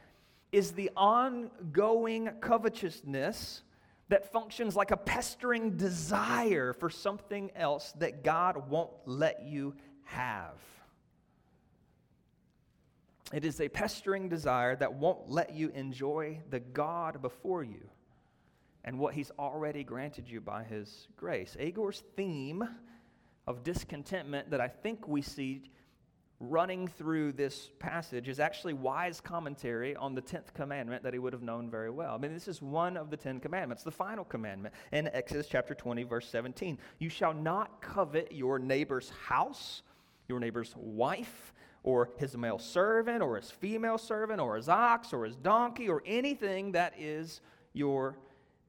is 0.52 0.72
the 0.72 0.90
ongoing 0.96 2.30
covetousness 2.40 3.60
that 4.08 4.32
functions 4.32 4.74
like 4.74 4.90
a 4.90 4.96
pestering 4.96 5.76
desire 5.76 6.72
for 6.72 6.88
something 6.88 7.50
else 7.54 7.92
that 7.98 8.24
God 8.24 8.70
won't 8.70 8.92
let 9.04 9.44
you 9.44 9.74
have. 10.04 10.56
It 13.34 13.44
is 13.44 13.60
a 13.60 13.68
pestering 13.68 14.30
desire 14.30 14.76
that 14.76 14.94
won't 14.94 15.28
let 15.28 15.54
you 15.54 15.68
enjoy 15.74 16.40
the 16.48 16.60
God 16.60 17.20
before 17.20 17.62
you 17.62 17.90
and 18.84 18.98
what 18.98 19.14
he's 19.14 19.30
already 19.38 19.84
granted 19.84 20.28
you 20.28 20.40
by 20.40 20.64
his 20.64 21.08
grace. 21.16 21.56
Agur's 21.60 22.02
theme 22.16 22.68
of 23.46 23.62
discontentment 23.64 24.50
that 24.50 24.60
I 24.60 24.68
think 24.68 25.08
we 25.08 25.22
see 25.22 25.70
running 26.42 26.88
through 26.88 27.32
this 27.32 27.70
passage 27.78 28.28
is 28.28 28.40
actually 28.40 28.72
wise 28.72 29.20
commentary 29.20 29.94
on 29.94 30.14
the 30.14 30.20
10th 30.20 30.52
commandment 30.54 31.02
that 31.04 31.12
he 31.12 31.18
would 31.20 31.32
have 31.32 31.42
known 31.42 31.70
very 31.70 31.90
well. 31.90 32.14
I 32.16 32.18
mean, 32.18 32.34
this 32.34 32.48
is 32.48 32.60
one 32.60 32.96
of 32.96 33.10
the 33.10 33.16
10 33.16 33.38
commandments, 33.38 33.84
the 33.84 33.92
final 33.92 34.24
commandment 34.24 34.74
in 34.90 35.08
Exodus 35.12 35.46
chapter 35.48 35.74
20, 35.74 36.02
verse 36.02 36.28
17. 36.28 36.78
You 36.98 37.08
shall 37.08 37.32
not 37.32 37.80
covet 37.80 38.32
your 38.32 38.58
neighbor's 38.58 39.10
house, 39.10 39.82
your 40.28 40.40
neighbor's 40.40 40.74
wife, 40.76 41.54
or 41.84 42.10
his 42.16 42.36
male 42.36 42.58
servant, 42.58 43.22
or 43.22 43.36
his 43.36 43.50
female 43.50 43.98
servant, 43.98 44.40
or 44.40 44.56
his 44.56 44.68
ox, 44.68 45.12
or 45.12 45.24
his 45.24 45.36
donkey, 45.36 45.88
or 45.88 46.02
anything 46.04 46.72
that 46.72 46.92
is 46.98 47.40
your 47.72 48.18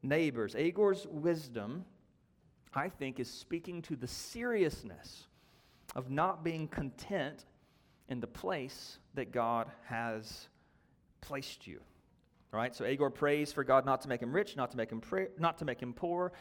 neighbor's. 0.03 0.55
Agur's 0.55 1.07
wisdom, 1.09 1.85
I 2.73 2.89
think, 2.89 3.19
is 3.19 3.29
speaking 3.29 3.81
to 3.83 3.95
the 3.95 4.07
seriousness 4.07 5.27
of 5.95 6.11
not 6.11 6.43
being 6.43 6.67
content 6.67 7.45
in 8.09 8.19
the 8.19 8.27
place 8.27 8.99
that 9.15 9.31
God 9.31 9.71
has 9.85 10.47
placed 11.21 11.65
you. 11.65 11.79
All 12.53 12.59
right? 12.59 12.75
So 12.75 12.85
Agur 12.85 13.09
prays 13.09 13.51
for 13.51 13.63
God 13.63 13.85
not 13.85 14.01
to 14.01 14.09
make 14.09 14.21
him 14.21 14.33
rich, 14.33 14.55
not 14.55 14.71
to 14.71 14.77
make 14.77 14.91
him 14.91 15.01
not 15.39 15.57
to 15.59 15.65
make 15.65 15.81
him 15.81 15.93
poor. 15.93 16.33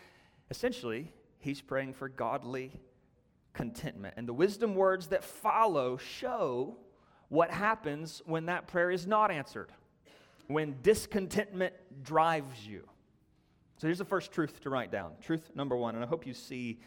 Essentially, 0.50 1.12
he's 1.38 1.62
praying 1.62 1.95
for 1.95 2.09
godly 2.09 2.73
contentment. 3.54 4.14
And 4.16 4.28
the 4.28 4.35
wisdom 4.35 4.75
words 4.75 5.09
that 5.09 5.25
follow 5.25 5.97
show 5.97 6.76
what 7.28 7.50
happens 7.50 8.21
when 8.26 8.47
that 8.47 8.66
prayer 8.66 8.90
is 8.90 9.07
not 9.07 9.31
answered. 9.31 9.73
When 10.49 10.76
discontentment 10.83 11.73
drives 12.02 12.66
you. 12.66 12.87
So 13.83 13.89
here's 13.89 13.99
the 13.99 14.05
first 14.05 14.31
truth 14.31 14.61
to 14.61 14.71
write 14.71 14.93
down. 14.93 15.11
Truth 15.21 15.51
number 15.57 15.77
1, 15.77 15.97
and 15.97 16.05
I 16.05 16.07
hope 16.07 16.25
you 16.25 16.35
see 16.35 16.79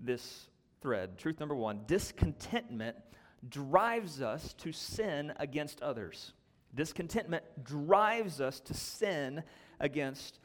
this 0.00 0.48
thread. 0.82 1.16
Truth 1.16 1.38
number 1.38 1.54
1, 1.54 1.82
discontentment 1.86 2.96
drives 3.48 4.20
us 4.20 4.52
to 4.54 4.72
sin 4.72 5.32
against 5.36 5.80
others. 5.80 6.32
Discontentment 6.74 7.44
drives 7.62 8.40
us 8.40 8.58
to 8.62 8.74
sin 8.74 9.44
against 9.78 10.40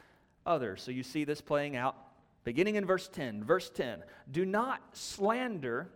others. 0.45 0.83
So 0.83 0.91
you 0.91 1.01
see 1.01 1.23
this 1.23 1.41
playing 1.41 1.75
out 1.75 1.95
beginning 2.43 2.75
in 2.75 2.85
verse 2.85 3.07
10. 3.07 3.43
Verse 3.43 3.71
10 3.71 4.03
Do 4.29 4.45
not 4.45 4.95
slander 4.95 5.89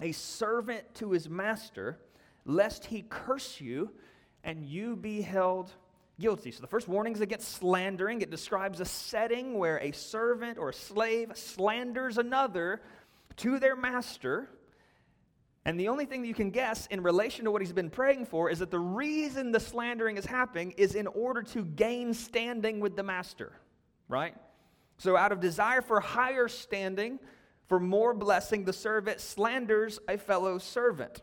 a 0.00 0.12
servant 0.12 0.94
to 0.94 1.10
his 1.10 1.28
master, 1.28 1.98
lest 2.44 2.84
he 2.84 3.04
curse 3.08 3.60
you 3.60 3.90
and 4.44 4.64
you 4.64 4.94
be 4.94 5.20
held 5.20 5.72
guilty. 6.18 6.50
So 6.50 6.60
the 6.60 6.66
first 6.66 6.88
warning 6.88 7.14
is 7.14 7.20
against 7.20 7.48
slandering. 7.56 8.22
It 8.22 8.30
describes 8.30 8.80
a 8.80 8.84
setting 8.84 9.58
where 9.58 9.78
a 9.80 9.92
servant 9.92 10.58
or 10.58 10.70
a 10.70 10.74
slave 10.74 11.32
slanders 11.34 12.18
another 12.18 12.80
to 13.36 13.58
their 13.58 13.76
master 13.76 14.48
and 15.66 15.80
the 15.80 15.88
only 15.88 16.04
thing 16.04 16.22
that 16.22 16.28
you 16.28 16.34
can 16.34 16.50
guess 16.50 16.86
in 16.86 17.02
relation 17.02 17.44
to 17.44 17.50
what 17.50 17.60
he's 17.60 17.72
been 17.72 17.90
praying 17.90 18.26
for 18.26 18.48
is 18.48 18.60
that 18.60 18.70
the 18.70 18.78
reason 18.78 19.50
the 19.50 19.58
slandering 19.58 20.16
is 20.16 20.24
happening 20.24 20.70
is 20.76 20.94
in 20.94 21.08
order 21.08 21.42
to 21.42 21.64
gain 21.64 22.14
standing 22.14 22.78
with 22.78 22.94
the 22.94 23.02
master, 23.02 23.50
right? 24.08 24.36
So, 24.98 25.16
out 25.16 25.32
of 25.32 25.40
desire 25.40 25.82
for 25.82 25.98
higher 25.98 26.46
standing, 26.46 27.18
for 27.66 27.80
more 27.80 28.14
blessing, 28.14 28.64
the 28.64 28.72
servant 28.72 29.20
slanders 29.20 29.98
a 30.06 30.16
fellow 30.16 30.58
servant. 30.58 31.20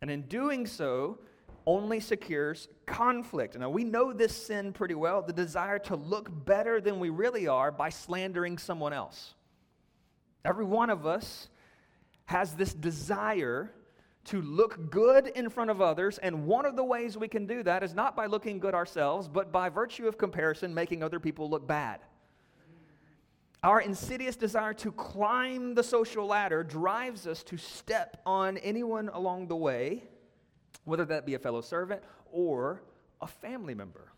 And 0.00 0.08
in 0.08 0.22
doing 0.22 0.68
so, 0.68 1.18
only 1.66 2.00
secures 2.00 2.68
conflict. 2.86 3.58
Now, 3.58 3.70
we 3.70 3.84
know 3.84 4.12
this 4.12 4.34
sin 4.34 4.72
pretty 4.72 4.94
well 4.94 5.22
the 5.22 5.32
desire 5.32 5.78
to 5.80 5.96
look 5.96 6.28
better 6.44 6.80
than 6.80 7.00
we 7.00 7.10
really 7.10 7.46
are 7.46 7.70
by 7.70 7.88
slandering 7.88 8.58
someone 8.58 8.92
else. 8.92 9.34
Every 10.44 10.64
one 10.64 10.90
of 10.90 11.06
us 11.06 11.48
has 12.26 12.54
this 12.54 12.72
desire 12.72 13.72
to 14.24 14.42
look 14.42 14.90
good 14.90 15.26
in 15.28 15.48
front 15.48 15.70
of 15.70 15.80
others. 15.80 16.18
And 16.18 16.46
one 16.46 16.66
of 16.66 16.76
the 16.76 16.84
ways 16.84 17.16
we 17.16 17.28
can 17.28 17.46
do 17.46 17.62
that 17.62 17.82
is 17.82 17.94
not 17.94 18.14
by 18.14 18.26
looking 18.26 18.58
good 18.58 18.74
ourselves, 18.74 19.28
but 19.28 19.50
by 19.50 19.68
virtue 19.68 20.06
of 20.06 20.18
comparison, 20.18 20.74
making 20.74 21.02
other 21.02 21.18
people 21.18 21.48
look 21.48 21.66
bad. 21.66 22.00
Our 23.62 23.80
insidious 23.80 24.36
desire 24.36 24.72
to 24.74 24.92
climb 24.92 25.74
the 25.74 25.82
social 25.82 26.26
ladder 26.26 26.64
drives 26.64 27.26
us 27.26 27.42
to 27.44 27.58
step 27.58 28.22
on 28.24 28.56
anyone 28.58 29.10
along 29.12 29.48
the 29.48 29.56
way, 29.56 30.04
whether 30.84 31.04
that 31.04 31.26
be 31.26 31.34
a 31.34 31.38
fellow 31.38 31.60
servant 31.60 32.02
or 32.32 32.82
a 33.20 33.26
family 33.26 33.74
member. 33.74 34.12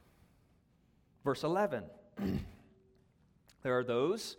Verse 1.24 1.42
11 1.42 1.84
there 3.62 3.78
are 3.78 3.84
those 3.84 4.36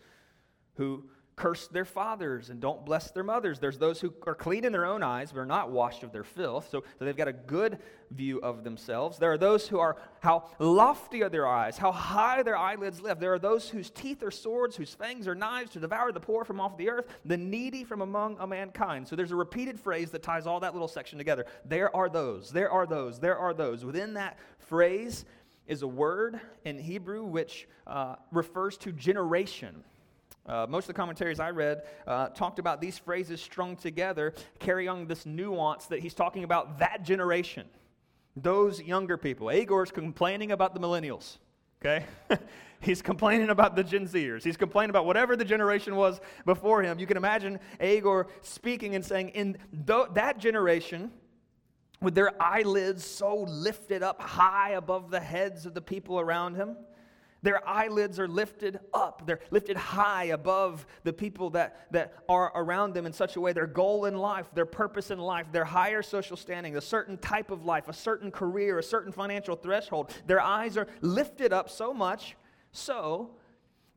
who 0.75 1.05
curse 1.36 1.68
their 1.68 1.86
fathers 1.86 2.50
and 2.50 2.60
don't 2.60 2.86
bless 2.86 3.12
their 3.12 3.24
mothers. 3.24 3.60
There's 3.60 3.80
those 3.80 4.00
who 4.00 4.13
are 4.28 4.36
clean 4.36 4.66
in 4.66 4.72
their 4.72 4.86
own 4.86 5.02
eyes 5.02 5.32
but 5.32 5.40
are 5.40 5.46
not 5.46 5.72
washed 5.72 6.04
of 6.04 6.12
their 6.12 6.24
filth, 6.24 6.70
so, 6.70 6.84
so 7.00 7.06
they've 7.06 7.18
got 7.18 7.28
a 7.28 7.34
good 7.34 7.80
view 8.12 8.40
of 8.42 8.63
themselves. 8.63 9.18
There 9.18 9.32
are 9.32 9.38
those 9.38 9.68
who 9.68 9.80
are 9.80 9.98
how 10.20 10.50
lofty 10.60 11.24
are 11.24 11.30
their 11.30 11.48
eyes, 11.48 11.78
how 11.78 11.92
high 11.92 12.44
their 12.44 12.58
eyelids 12.58 13.02
lift. 13.02 13.20
There 13.20 13.34
are 13.34 13.40
those 13.40 13.70
whose 13.70 13.90
teeth 13.90 14.22
are 14.22 14.32
swords, 14.32 14.75
whose 14.75 14.94
fangs 14.94 15.28
are 15.28 15.36
knives 15.36 15.72
to 15.72 15.80
devour 15.80 16.12
the 16.12 16.20
poor 16.20 16.46
from 16.46 16.60
off 16.60 16.78
the 16.78 16.90
earth, 16.90 17.08
the 17.25 17.38
needy 17.38 17.84
from 17.84 18.02
among 18.02 18.38
a 18.40 18.46
mankind. 18.46 19.08
So 19.08 19.16
there's 19.16 19.32
a 19.32 19.36
repeated 19.36 19.80
phrase 19.80 20.12
that 20.12 20.22
ties 20.22 20.46
all 20.46 20.60
that 20.60 20.74
little 20.74 20.88
section 20.88 21.18
together. 21.18 21.46
There 21.66 21.96
are 21.96 22.10
those, 22.10 22.52
there 22.52 22.70
are 22.70 22.86
those, 22.86 23.20
there 23.20 23.38
are 23.38 23.54
those. 23.54 23.84
Within 23.84 24.13
that 24.13 24.38
phrase 24.60 25.25
is 25.66 25.82
a 25.82 25.88
word 25.88 26.40
in 26.66 26.78
Hebrew 26.78 27.24
which 27.24 27.68
uh, 27.88 28.16
refers 28.32 28.78
to 28.78 28.92
generation. 28.92 29.84
Uh, 30.46 30.66
most 30.70 30.84
of 30.84 30.88
the 30.88 30.94
commentaries 30.94 31.40
I 31.40 31.52
read 31.52 31.84
uh, 32.06 32.28
talked 32.30 32.60
about 32.60 32.82
these 32.82 32.98
phrases 32.98 33.42
strung 33.42 33.78
together, 33.78 34.34
carrying 34.60 35.08
this 35.08 35.26
nuance 35.26 35.86
that 35.86 36.00
he's 36.00 36.14
talking 36.14 36.44
about 36.44 36.80
that 36.80 37.04
generation, 37.04 37.66
those 38.36 38.82
younger 38.82 39.18
people. 39.18 39.50
Agur's 39.50 39.92
complaining 39.92 40.52
about 40.52 40.74
the 40.74 40.82
millennials, 40.82 41.38
okay? 41.82 42.06
he's 42.82 43.02
complaining 43.02 43.50
about 43.50 43.78
the 43.78 43.84
Gen 43.84 44.06
Zers. 44.06 44.44
He's 44.44 44.58
complaining 44.58 44.90
about 44.90 45.06
whatever 45.06 45.38
the 45.38 45.46
generation 45.46 45.96
was 45.96 46.20
before 46.46 46.84
him. 46.84 47.00
You 47.00 47.08
can 47.08 47.16
imagine 47.16 47.60
Agur 47.80 48.28
speaking 48.42 48.96
and 48.96 49.06
saying, 49.06 49.30
in 49.30 49.58
th- 49.88 50.08
that 50.14 50.40
generation, 50.40 51.10
with 52.02 52.16
their 52.16 52.34
eyelids 52.42 53.06
so 53.06 53.44
lifted 53.44 54.04
up 54.04 54.22
high 54.22 54.72
above 54.72 55.10
the 55.10 55.22
heads 55.22 55.66
of 55.66 55.74
the 55.74 55.82
people 55.82 56.20
around 56.20 56.56
him, 56.56 56.76
their 57.44 57.68
eyelids 57.68 58.20
are 58.20 58.28
lifted 58.28 58.80
up. 58.94 59.28
They're 59.28 59.42
lifted 59.52 59.78
high 59.78 60.26
above 60.26 60.88
the 61.04 61.14
people 61.14 61.52
that, 61.52 61.92
that 61.92 62.14
are 62.28 62.52
around 62.56 62.94
them 62.94 63.06
in 63.06 63.14
such 63.14 63.36
a 63.36 63.42
way 63.42 63.52
their 63.52 63.68
goal 63.68 64.06
in 64.06 64.18
life, 64.18 64.50
their 64.56 64.66
purpose 64.66 65.12
in 65.12 65.20
life, 65.20 65.52
their 65.52 65.66
higher 65.66 66.02
social 66.02 66.38
standing, 66.38 66.78
a 66.78 66.82
certain 66.82 67.18
type 67.18 67.52
of 67.52 67.66
life, 67.66 67.90
a 67.90 67.94
certain 67.94 68.32
career, 68.32 68.80
a 68.80 68.84
certain 68.84 69.12
financial 69.12 69.56
threshold. 69.56 70.12
Their 70.26 70.42
eyes 70.42 70.78
are 70.78 70.88
lifted 71.02 71.54
up 71.54 71.70
so 71.70 71.94
much 71.94 72.38
so 72.72 73.36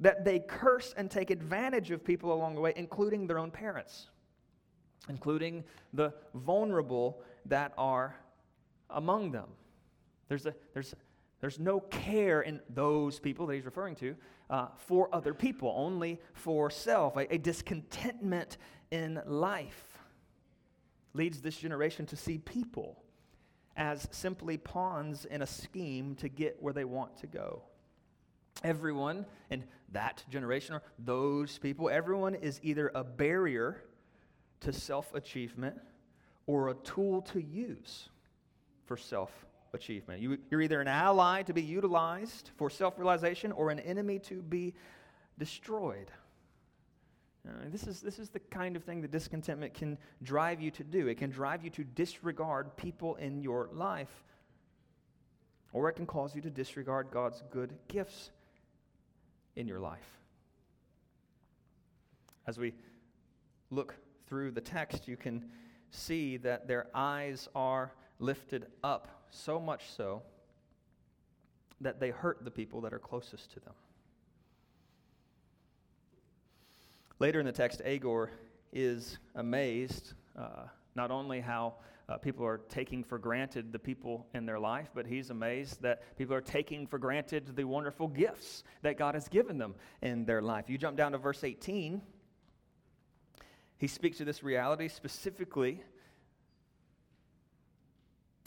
that 0.00 0.25
they 0.25 0.41
curse 0.41 0.93
and 0.97 1.11
take 1.11 1.31
advantage 1.31 1.91
of 1.93 2.05
people 2.05 2.33
along 2.33 2.57
the 2.57 2.61
way, 2.61 2.73
including 2.76 3.29
their 3.29 3.38
own 3.38 3.53
parents, 3.53 4.09
including 5.09 5.65
the 5.95 6.12
vulnerable 6.35 7.23
that 7.47 7.73
are 7.79 8.17
among 8.91 9.31
them. 9.31 9.49
There's 10.29 10.47
a, 10.47 10.55
there's 10.75 10.95
there's 11.40 11.59
no 11.59 11.81
care 11.81 12.40
in 12.40 12.61
those 12.71 13.19
people 13.19 13.47
that 13.47 13.55
he's 13.55 13.64
referring 13.64 13.95
to 13.97 14.16
uh, 14.49 14.69
for 14.76 15.14
other 15.14 15.35
people, 15.35 15.73
only 15.76 16.21
for 16.33 16.71
self. 16.71 17.16
A, 17.16 17.35
a 17.35 17.38
discontentment 17.38 18.57
in 18.90 19.21
life 19.26 19.99
leads 21.12 21.40
this 21.40 21.57
generation 21.57 22.07
to 22.07 22.16
see 22.16 22.38
people 22.38 23.02
as 23.76 24.09
simply 24.11 24.57
pawns 24.57 25.25
in 25.26 25.43
a 25.43 25.47
scheme 25.47 26.14
to 26.16 26.28
get 26.28 26.62
where 26.62 26.73
they 26.73 26.85
want 26.85 27.16
to 27.19 27.26
go. 27.26 27.62
Everyone 28.64 29.26
in 29.50 29.64
that 29.93 30.25
generation, 30.31 30.75
or 30.75 30.83
those 30.99 31.59
people, 31.59 31.90
everyone 31.90 32.35
is 32.35 32.59
either 32.62 32.90
a 32.95 33.05
barrier 33.05 33.83
to 34.61 34.73
self 34.73 35.14
achievement 35.14 35.76
or 36.47 36.69
a 36.71 36.75
tool 36.75 37.21
to 37.23 37.43
use 37.43 38.09
for 38.87 38.97
self 38.97 39.46
achievement. 39.76 40.21
You, 40.21 40.38
are 40.52 40.61
either 40.61 40.80
an 40.80 40.88
ally 40.88 41.42
to 41.42 41.52
be 41.52 41.62
utilized 41.62 42.50
for 42.56 42.68
self 42.68 42.99
realization 42.99 43.52
or 43.52 43.71
an 43.71 43.78
enemy 43.78 44.18
to 44.21 44.42
be 44.42 44.75
destroyed. 45.38 46.11
Uh, 47.47 47.52
this, 47.71 47.87
is, 47.87 48.00
this 48.00 48.18
is 48.18 48.30
the 48.30 48.40
kind 48.40 48.75
of 48.75 48.83
thing 48.83 49.02
that 49.02 49.12
discontentment 49.12 49.73
can 49.73 49.97
drive 50.23 50.61
you 50.61 50.73
to 50.73 50.83
do. 50.83 51.06
It 51.06 51.18
can 51.18 51.30
drive 51.30 51.62
you 51.62 51.71
to 51.71 51.85
disregard 51.85 52.76
people 52.76 53.14
in 53.14 53.40
your 53.40 53.68
life, 53.73 54.25
or 55.73 55.88
it 55.88 55.92
can 55.92 56.06
cause 56.06 56.35
you 56.35 56.42
to 56.42 56.50
disregard 56.50 57.09
God's 57.12 57.45
good 57.52 57.73
gifts 57.87 58.30
in 59.54 59.68
your 59.68 59.78
life. 59.78 60.18
As 62.49 62.59
we 62.59 62.75
look 63.71 63.95
through 64.26 64.50
the 64.50 64.61
text, 64.61 65.06
you 65.06 65.16
can 65.16 65.45
see 65.90 66.37
that 66.38 66.66
their 66.66 66.87
eyes 66.95 67.49
are 67.54 67.92
lifted 68.18 68.66
up, 68.83 69.09
so 69.30 69.61
much 69.61 69.90
so 69.97 70.23
that 71.80 72.00
they 72.00 72.11
hurt 72.11 72.45
the 72.45 72.50
people 72.50 72.80
that 72.83 72.92
are 72.92 72.99
closest 72.99 73.52
to 73.52 73.61
them. 73.61 73.75
Later 77.18 77.40
in 77.40 77.47
the 77.47 77.52
text, 77.52 77.80
Agur 77.85 78.30
is 78.73 79.18
amazed 79.35 80.12
uh, 80.38 80.64
not 80.95 81.11
only 81.11 81.40
how 81.40 81.75
uh, 82.09 82.16
people 82.18 82.47
are 82.47 82.61
taking 82.68 83.02
for 83.02 83.18
granted 83.18 83.73
the 83.73 83.78
people 83.78 84.26
in 84.35 84.47
their 84.47 84.59
life, 84.59 84.90
but 84.95 85.06
he's 85.06 85.30
amazed 85.30 85.83
that 85.83 86.16
people 86.16 86.35
are 86.35 86.40
taking 86.40 86.87
for 86.87 86.99
granted 86.99 87.56
the 87.56 87.64
wonderful 87.64 88.06
gifts 88.06 88.62
that 88.83 88.97
God 88.97 89.14
has 89.14 89.28
given 89.28 89.59
them 89.59 89.75
in 90.02 90.25
their 90.25 90.40
life. 90.40 90.68
You 90.68 90.78
jump 90.78 90.97
down 90.97 91.12
to 91.12 91.18
verse 91.18 91.42
18. 91.42 92.00
He 93.78 93.87
speaks 93.87 94.18
to 94.18 94.25
this 94.25 94.42
reality 94.42 94.88
specifically. 94.88 95.83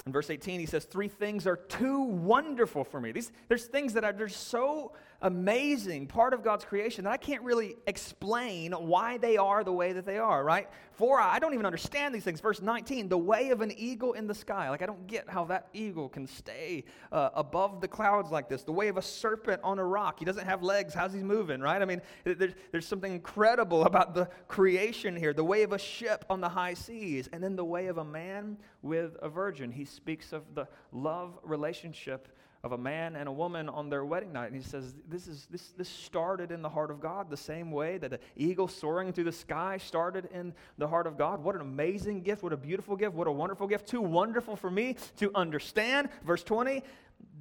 In 0.05 0.11
verse 0.11 0.29
18, 0.29 0.59
he 0.59 0.65
says, 0.65 0.85
Three 0.85 1.07
things 1.07 1.45
are 1.45 1.57
too 1.57 2.01
wonderful 2.01 2.83
for 2.83 3.01
me. 3.01 3.11
These, 3.11 3.31
there's 3.47 3.65
things 3.65 3.93
that 3.93 4.03
are 4.03 4.13
they're 4.13 4.29
so 4.29 4.93
amazing 5.21 6.07
part 6.07 6.33
of 6.33 6.43
God's 6.43 6.63
creation 6.63 7.03
that 7.03 7.11
I 7.11 7.17
can't 7.17 7.43
really 7.43 7.75
explain 7.87 8.71
why 8.71 9.17
they 9.17 9.37
are 9.37 9.63
the 9.63 9.71
way 9.71 9.93
that 9.93 10.05
they 10.05 10.17
are, 10.17 10.43
right? 10.43 10.69
For 10.93 11.19
I 11.19 11.39
don't 11.39 11.53
even 11.53 11.65
understand 11.65 12.15
these 12.15 12.23
things. 12.23 12.39
Verse 12.39 12.61
19, 12.61 13.09
the 13.09 13.17
way 13.17 13.49
of 13.49 13.61
an 13.61 13.71
eagle 13.77 14.13
in 14.13 14.27
the 14.27 14.33
sky. 14.33 14.69
Like, 14.69 14.81
I 14.81 14.85
don't 14.85 15.07
get 15.07 15.29
how 15.29 15.45
that 15.45 15.67
eagle 15.73 16.09
can 16.09 16.27
stay 16.27 16.85
uh, 17.11 17.29
above 17.33 17.81
the 17.81 17.87
clouds 17.87 18.31
like 18.31 18.49
this. 18.49 18.63
The 18.63 18.71
way 18.71 18.87
of 18.87 18.97
a 18.97 19.01
serpent 19.01 19.61
on 19.63 19.79
a 19.79 19.85
rock. 19.85 20.19
He 20.19 20.25
doesn't 20.25 20.45
have 20.45 20.63
legs. 20.63 20.93
How's 20.93 21.13
he 21.13 21.19
moving, 21.19 21.61
right? 21.61 21.81
I 21.81 21.85
mean, 21.85 22.01
there's, 22.23 22.53
there's 22.71 22.87
something 22.87 23.11
incredible 23.11 23.85
about 23.85 24.13
the 24.13 24.29
creation 24.47 25.15
here. 25.15 25.33
The 25.33 25.43
way 25.43 25.63
of 25.63 25.73
a 25.73 25.79
ship 25.79 26.25
on 26.29 26.41
the 26.41 26.49
high 26.49 26.73
seas. 26.73 27.29
And 27.31 27.43
then 27.43 27.55
the 27.55 27.65
way 27.65 27.87
of 27.87 27.97
a 27.97 28.05
man 28.05 28.57
with 28.81 29.17
a 29.21 29.29
virgin. 29.29 29.71
He 29.71 29.85
speaks 29.85 30.33
of 30.33 30.43
the 30.53 30.67
love 30.91 31.37
relationship 31.43 32.29
of 32.63 32.73
a 32.73 32.77
man 32.77 33.15
and 33.15 33.29
a 33.29 33.31
woman 33.31 33.69
on 33.69 33.89
their 33.89 34.03
wedding 34.03 34.33
night. 34.33 34.51
And 34.51 34.55
he 34.55 34.67
says, 34.67 34.93
this, 35.07 35.27
is, 35.27 35.47
this, 35.49 35.69
this 35.77 35.87
started 35.87 36.51
in 36.51 36.61
the 36.61 36.69
heart 36.69 36.91
of 36.91 36.99
God 36.99 37.29
the 37.29 37.37
same 37.37 37.71
way 37.71 37.97
that 37.97 38.11
the 38.11 38.19
eagle 38.35 38.67
soaring 38.67 39.13
through 39.13 39.23
the 39.23 39.31
sky 39.31 39.77
started 39.77 40.27
in 40.33 40.53
the 40.77 40.87
heart 40.87 41.07
of 41.07 41.17
God. 41.17 41.41
What 41.41 41.55
an 41.55 41.61
amazing 41.61 42.21
gift. 42.21 42.43
What 42.43 42.51
a 42.51 42.57
beautiful 42.57 42.97
gift. 42.97 43.15
What 43.15 43.27
a 43.27 43.31
wonderful 43.31 43.67
gift. 43.67 43.87
Too 43.87 44.01
wonderful 44.01 44.57
for 44.57 44.69
me 44.69 44.97
to 45.17 45.31
understand. 45.35 46.09
Verse 46.25 46.43
20 46.43 46.83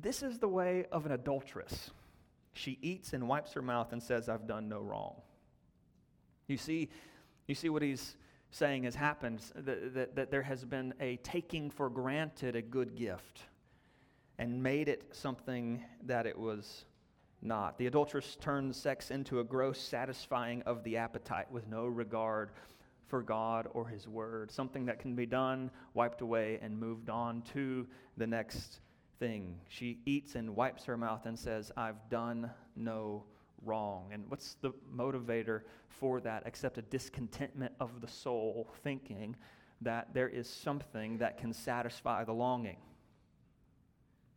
this 0.01 0.23
is 0.23 0.39
the 0.39 0.49
way 0.49 0.87
of 0.93 1.07
an 1.07 1.13
adulteress. 1.13 1.91
She 2.53 2.79
eats 2.83 3.13
and 3.13 3.29
wipes 3.29 3.53
her 3.53 3.63
mouth 3.63 3.93
and 3.93 4.03
says, 4.03 4.29
I've 4.29 4.47
done 4.47 4.69
no 4.69 4.81
wrong. 4.81 5.15
You 6.47 6.57
see, 6.57 6.89
you 7.47 7.55
see 7.55 7.69
what 7.69 7.83
he's 7.83 8.17
saying 8.51 8.85
has 8.85 8.95
happened 8.95 9.41
that, 9.55 9.95
that, 9.95 10.17
that 10.17 10.31
there 10.31 10.43
has 10.43 10.65
been 10.65 10.95
a 11.01 11.17
taking 11.19 11.71
for 11.71 11.91
granted 11.91 12.57
a 12.57 12.63
good 12.63 12.97
gift 12.97 13.43
and 14.39 14.63
made 14.63 14.89
it 14.89 15.05
something 15.13 15.83
that 16.07 16.27
it 16.27 16.39
was 16.39 16.85
not. 17.43 17.79
The 17.79 17.87
adulteress 17.87 18.37
turns 18.41 18.77
sex 18.77 19.11
into 19.11 19.41
a 19.41 19.45
gross 19.45 19.81
satisfying 19.81 20.63
of 20.63 20.83
the 20.85 20.97
appetite 20.97 21.51
with 21.51 21.69
no 21.69 21.87
regard 21.87 22.51
for 23.07 23.23
God 23.23 23.69
or 23.73 23.87
His 23.89 24.07
Word, 24.07 24.51
something 24.51 24.87
that 24.87 24.99
can 24.99 25.15
be 25.15 25.27
done, 25.27 25.71
wiped 25.95 26.21
away, 26.21 26.59
and 26.63 26.79
moved 26.79 27.11
on 27.11 27.43
to 27.55 27.87
the 28.17 28.27
next 28.27 28.81
thing. 29.19 29.57
She 29.69 29.99
eats 30.05 30.35
and 30.35 30.55
wipes 30.55 30.85
her 30.85 30.97
mouth 30.97 31.27
and 31.27 31.39
says, 31.39 31.73
I've 31.77 32.09
done 32.11 32.51
no 32.77 33.25
wrong. 33.65 34.11
And 34.13 34.25
what's 34.29 34.55
the 34.61 34.73
motivator 34.95 35.63
for 35.89 36.21
that 36.21 36.43
except 36.47 36.79
a 36.79 36.83
discontentment 36.83 37.73
of 37.81 38.01
the 38.01 38.09
soul, 38.09 38.69
thinking 38.83 39.37
that 39.81 40.13
there 40.13 40.29
is 40.29 40.49
something 40.49 41.19
that 41.19 41.39
can 41.39 41.53
satisfy 41.53 42.25
the 42.25 42.33
longing? 42.33 42.77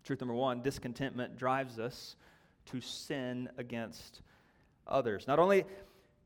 Truth 0.04 0.22
number 0.22 0.34
one 0.34 0.62
discontentment 0.62 1.38
drives 1.38 1.80
us 1.80 2.16
to 2.68 2.82
sin 2.82 3.50
against 3.58 4.22
others. 4.88 5.28
Not 5.28 5.40
only 5.40 5.66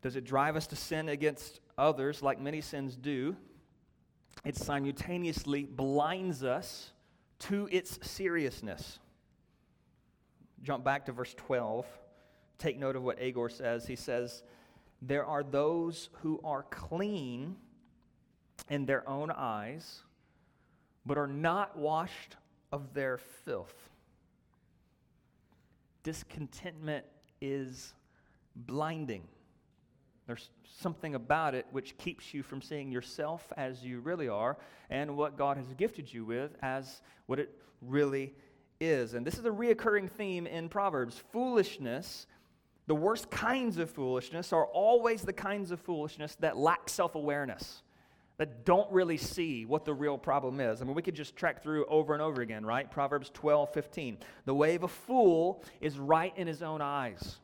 does 0.01 0.15
it 0.15 0.23
drive 0.23 0.55
us 0.55 0.67
to 0.67 0.75
sin 0.75 1.09
against 1.09 1.59
others, 1.77 2.21
like 2.21 2.39
many 2.39 2.61
sins 2.61 2.95
do, 2.95 3.35
it 4.43 4.55
simultaneously 4.55 5.63
blinds 5.63 6.43
us 6.43 6.91
to 7.39 7.67
its 7.71 7.99
seriousness. 8.07 8.99
Jump 10.61 10.83
back 10.83 11.05
to 11.05 11.11
verse 11.11 11.33
12. 11.35 11.85
Take 12.57 12.79
note 12.79 12.95
of 12.95 13.03
what 13.03 13.19
Agur 13.19 13.49
says. 13.49 13.85
He 13.85 13.95
says, 13.95 14.43
There 15.01 15.25
are 15.25 15.43
those 15.43 16.09
who 16.21 16.39
are 16.43 16.63
clean 16.63 17.55
in 18.69 18.85
their 18.85 19.07
own 19.07 19.31
eyes, 19.31 20.01
but 21.05 21.17
are 21.17 21.27
not 21.27 21.77
washed 21.77 22.35
of 22.75 22.93
their 22.93 23.17
filth. 23.17 23.89
Discontentment 26.03 27.05
is 27.39 27.93
blinding. 28.53 29.23
There's 30.27 30.49
something 30.81 31.15
about 31.15 31.55
it 31.55 31.65
which 31.71 31.97
keeps 31.97 32.33
you 32.33 32.43
from 32.43 32.61
seeing 32.61 32.91
yourself 32.91 33.53
as 33.55 33.81
you 33.81 34.01
really 34.01 34.27
are 34.27 34.57
and 34.89 35.15
what 35.15 35.38
God 35.38 35.55
has 35.55 35.73
gifted 35.77 36.13
you 36.13 36.25
with 36.25 36.51
as 36.61 37.01
what 37.27 37.39
it 37.39 37.57
really 37.81 38.33
is. 38.81 39.13
And 39.13 39.25
this 39.25 39.38
is 39.38 39.45
a 39.45 39.49
reoccurring 39.49 40.09
theme 40.09 40.45
in 40.45 40.67
Proverbs. 40.67 41.23
Foolishness, 41.31 42.27
the 42.88 42.95
worst 42.95 43.31
kinds 43.31 43.77
of 43.77 43.89
foolishness, 43.89 44.51
are 44.51 44.65
always 44.65 45.21
the 45.21 45.31
kinds 45.31 45.71
of 45.71 45.79
foolishness 45.79 46.35
that 46.41 46.57
lack 46.57 46.89
self 46.89 47.15
awareness 47.15 47.83
that 48.37 48.65
don't 48.65 48.91
really 48.91 49.17
see 49.17 49.65
what 49.65 49.85
the 49.85 49.93
real 49.93 50.17
problem 50.17 50.59
is. 50.59 50.81
I 50.81 50.85
mean, 50.85 50.95
we 50.95 51.01
could 51.01 51.15
just 51.15 51.35
track 51.35 51.63
through 51.63 51.85
over 51.85 52.13
and 52.13 52.21
over 52.21 52.41
again, 52.41 52.65
right? 52.65 52.89
Proverbs 52.89 53.31
12, 53.33 53.73
15. 53.73 54.17
The 54.45 54.53
way 54.53 54.75
of 54.75 54.83
a 54.83 54.87
fool 54.87 55.63
is 55.79 55.97
right 55.97 56.33
in 56.35 56.47
his 56.47 56.61
own 56.61 56.81
eyes, 56.81 57.37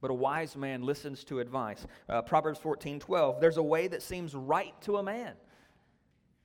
but 0.00 0.10
a 0.10 0.14
wise 0.14 0.56
man 0.56 0.82
listens 0.82 1.22
to 1.24 1.38
advice. 1.38 1.86
Uh, 2.08 2.22
Proverbs 2.22 2.58
14, 2.58 2.98
12. 2.98 3.40
There's 3.40 3.56
a 3.56 3.62
way 3.62 3.86
that 3.88 4.02
seems 4.02 4.34
right 4.34 4.74
to 4.82 4.96
a 4.96 5.02
man, 5.02 5.34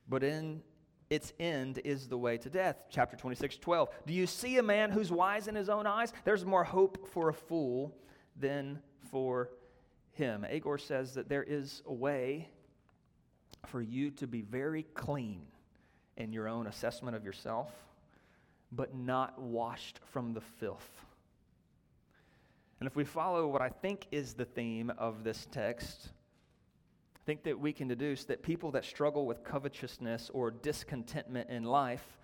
but 0.08 0.24
in 0.24 0.62
its 1.10 1.34
end 1.40 1.80
is 1.84 2.08
the 2.08 2.18
way 2.18 2.38
to 2.38 2.50
death. 2.50 2.84
Chapter 2.90 3.18
26, 3.18 3.58
12. 3.58 3.90
Do 4.06 4.14
you 4.14 4.28
see 4.28 4.58
a 4.58 4.64
man 4.64 4.92
who's 4.92 5.12
wise 5.12 5.48
in 5.48 5.56
his 5.56 5.70
own 5.70 5.88
eyes? 5.88 6.14
There's 6.24 6.46
more 6.46 6.64
hope 6.64 7.08
for 7.08 7.30
a 7.30 7.34
fool 7.34 7.96
than 8.36 8.80
for 9.10 9.50
him. 10.12 10.46
Agur 10.50 10.78
says 10.78 11.14
that 11.14 11.30
there 11.30 11.44
is 11.44 11.82
a 11.86 11.94
way 11.94 12.50
for 13.66 13.82
you 13.82 14.12
to 14.12 14.28
be 14.28 14.42
very 14.42 14.84
clean 14.94 15.42
in 16.16 16.32
your 16.32 16.48
own 16.48 16.68
assessment 16.68 17.16
of 17.16 17.24
yourself, 17.24 17.72
but 18.72 18.96
not 18.96 19.40
washed 19.40 20.00
from 20.12 20.34
the 20.34 20.42
filth. 20.42 21.06
And 22.80 22.88
if 22.88 22.96
we 22.96 23.04
follow 23.04 23.48
what 23.48 23.62
I 23.62 23.70
think 23.70 24.08
is 24.12 24.34
the 24.34 24.46
theme 24.46 24.92
of 24.98 25.24
this 25.24 25.48
text, 25.52 26.10
I 27.16 27.20
think 27.26 27.44
that 27.44 27.60
we 27.60 27.74
can 27.74 27.88
deduce 27.88 28.26
that 28.26 28.44
people 28.44 28.72
that 28.72 28.86
struggle 28.86 29.26
with 29.26 29.44
covetousness 29.44 30.30
or 30.34 30.52
discontentment 30.52 31.50
in 31.50 31.64
life, 31.64 32.18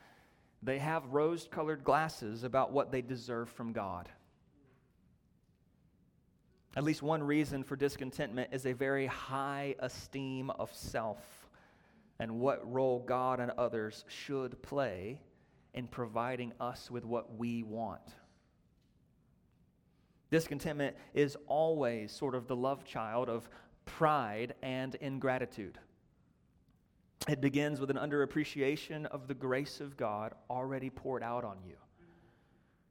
they 0.62 0.80
have 0.80 1.06
rose 1.08 1.48
colored 1.52 1.84
glasses 1.84 2.43
about 2.43 2.72
what 2.72 2.91
they 2.91 3.02
deserve 3.02 3.50
from 3.50 3.74
God. 3.74 4.10
At 6.76 6.84
least 6.84 7.04
one 7.04 7.22
reason 7.22 7.64
for 7.64 7.76
discontentment 7.76 8.50
is 8.52 8.66
a 8.66 8.74
very 8.74 9.06
high 9.06 9.76
esteem 9.80 10.50
of 10.52 10.74
self 10.74 11.48
and 12.20 12.40
what 12.40 12.72
role 12.72 13.04
God 13.06 13.40
and 13.40 13.52
others 13.58 14.06
should 14.08 14.62
play 14.62 15.20
in 15.74 15.88
providing 15.88 16.54
us 16.60 16.90
with 16.90 17.06
what 17.06 17.36
we 17.38 17.64
want. 17.64 18.02
Discontentment 20.32 20.96
is 21.14 21.38
always 21.48 22.12
sort 22.12 22.34
of 22.34 22.48
the 22.48 22.56
love 22.56 22.84
child 22.84 23.30
of 23.30 23.48
pride 23.86 24.56
and 24.64 24.96
ingratitude. 24.96 25.78
It 27.28 27.40
begins 27.40 27.80
with 27.80 27.92
an 27.92 27.98
underappreciation 27.98 29.06
of 29.06 29.28
the 29.28 29.34
grace 29.36 29.80
of 29.80 29.96
God 29.96 30.34
already 30.50 30.90
poured 30.90 31.22
out 31.22 31.44
on 31.44 31.58
you. 31.66 31.76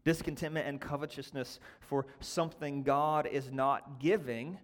Discontentment 0.04 0.66
and 0.66 0.80
covetousness 0.80 1.60
for 1.80 2.06
something 2.20 2.82
God 2.82 3.26
is 3.26 3.50
not 3.52 4.00
giving 4.00 4.58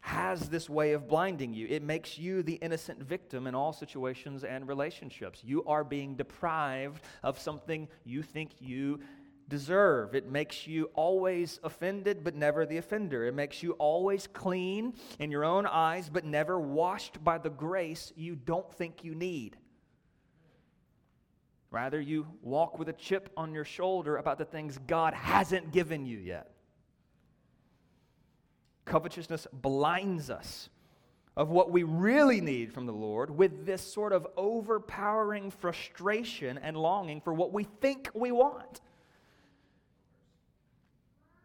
has 0.00 0.48
this 0.48 0.70
way 0.70 0.92
of 0.92 1.06
blinding 1.06 1.52
you. 1.52 1.66
It 1.68 1.82
makes 1.82 2.18
you 2.18 2.42
the 2.42 2.54
innocent 2.54 3.02
victim 3.02 3.46
in 3.46 3.54
all 3.54 3.72
situations 3.72 4.44
and 4.44 4.66
relationships. 4.66 5.42
You 5.44 5.62
are 5.64 5.84
being 5.84 6.16
deprived 6.16 7.02
of 7.22 7.38
something 7.38 7.86
you 8.04 8.22
think 8.22 8.52
you 8.60 9.00
deserve. 9.48 10.14
It 10.14 10.30
makes 10.30 10.66
you 10.66 10.90
always 10.94 11.60
offended, 11.62 12.24
but 12.24 12.34
never 12.34 12.64
the 12.64 12.78
offender. 12.78 13.26
It 13.26 13.34
makes 13.34 13.62
you 13.62 13.72
always 13.72 14.26
clean 14.26 14.94
in 15.18 15.30
your 15.30 15.44
own 15.44 15.66
eyes, 15.66 16.08
but 16.08 16.24
never 16.24 16.58
washed 16.58 17.22
by 17.22 17.36
the 17.36 17.50
grace 17.50 18.12
you 18.16 18.36
don't 18.36 18.72
think 18.72 19.04
you 19.04 19.14
need. 19.14 19.58
Rather, 21.70 22.00
you 22.00 22.26
walk 22.42 22.78
with 22.78 22.88
a 22.88 22.92
chip 22.92 23.30
on 23.36 23.52
your 23.52 23.64
shoulder 23.64 24.16
about 24.16 24.38
the 24.38 24.44
things 24.44 24.78
God 24.86 25.14
hasn't 25.14 25.72
given 25.72 26.04
you 26.04 26.18
yet. 26.18 26.50
Covetousness 28.86 29.46
blinds 29.52 30.30
us 30.30 30.68
of 31.36 31.48
what 31.48 31.70
we 31.70 31.84
really 31.84 32.40
need 32.40 32.72
from 32.72 32.86
the 32.86 32.92
Lord 32.92 33.30
with 33.30 33.64
this 33.64 33.80
sort 33.80 34.12
of 34.12 34.26
overpowering 34.36 35.52
frustration 35.52 36.58
and 36.58 36.76
longing 36.76 37.20
for 37.20 37.32
what 37.32 37.52
we 37.52 37.64
think 37.64 38.10
we 38.14 38.32
want. 38.32 38.80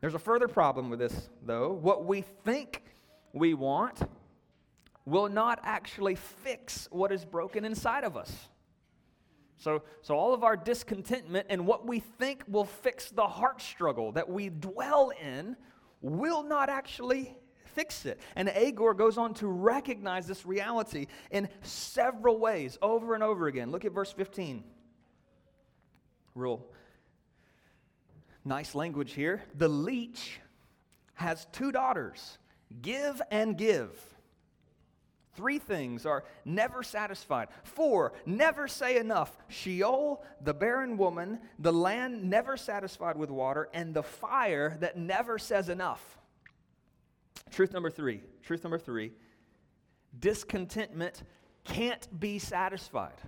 There's 0.02 0.16
a 0.16 0.20
further 0.20 0.48
problem 0.48 0.90
with 0.90 1.00
this, 1.00 1.30
though. 1.46 1.72
What 1.72 2.06
we 2.06 2.22
think 2.44 2.84
we 3.32 3.54
want 3.54 4.02
will 5.06 5.30
not 5.30 5.60
actually 5.64 6.16
fix 6.16 6.88
what 6.92 7.12
is 7.12 7.24
broken 7.24 7.64
inside 7.64 8.04
of 8.04 8.18
us. 8.18 8.50
So, 9.66 9.82
so 10.04 10.14
all 10.14 10.32
of 10.32 10.44
our 10.44 10.56
discontentment 10.56 11.48
and 11.50 11.66
what 11.66 11.88
we 11.88 11.98
think 12.00 12.44
will 12.48 12.66
fix 12.66 13.10
the 13.10 13.26
heart 13.26 13.60
struggle 13.60 14.12
that 14.12 14.30
we 14.30 14.50
dwell 14.50 15.12
in 15.20 15.58
will 16.04 16.44
not 16.44 16.70
actually 16.70 17.36
fix 17.74 18.06
it. 18.06 18.20
And 18.36 18.48
Agur 18.48 18.94
goes 18.94 19.18
on 19.18 19.34
to 19.36 19.48
recognize 19.48 20.28
this 20.28 20.46
reality 20.46 21.08
in 21.32 21.50
several 21.64 22.38
ways 22.38 22.78
over 22.80 23.16
and 23.16 23.24
over 23.24 23.48
again. 23.48 23.72
Look 23.72 23.86
at 23.86 23.92
verse 23.92 24.12
15. 24.12 24.64
Real 26.36 26.64
nice 28.44 28.76
language 28.76 29.14
here. 29.14 29.42
The 29.56 29.68
leech 29.68 30.42
has 31.16 31.48
two 31.52 31.72
daughters 31.72 32.38
give 32.84 33.20
and 33.32 33.58
give. 33.58 34.15
Three 35.36 35.60
things 35.60 36.06
are 36.06 36.24
never 36.46 36.84
satisfied. 36.84 37.50
Four, 37.64 38.14
never 38.26 38.68
say 38.68 38.98
enough. 38.98 39.38
Sheol, 39.48 40.24
the 40.42 40.54
barren 40.54 40.98
woman, 40.98 41.40
the 41.60 41.74
land 41.74 42.24
never 42.30 42.58
satisfied 42.58 43.18
with 43.18 43.30
water, 43.30 43.70
and 43.74 43.94
the 43.94 44.04
fire 44.04 44.78
that 44.80 44.98
never 44.98 45.38
says 45.38 45.70
enough. 45.70 46.18
Truth 47.52 47.74
number 47.74 47.90
three. 47.90 48.22
Truth 48.44 48.64
number 48.64 48.80
three 48.80 49.12
discontentment 50.20 51.24
can't 51.64 52.08
be 52.20 52.40
satisfied. 52.40 53.20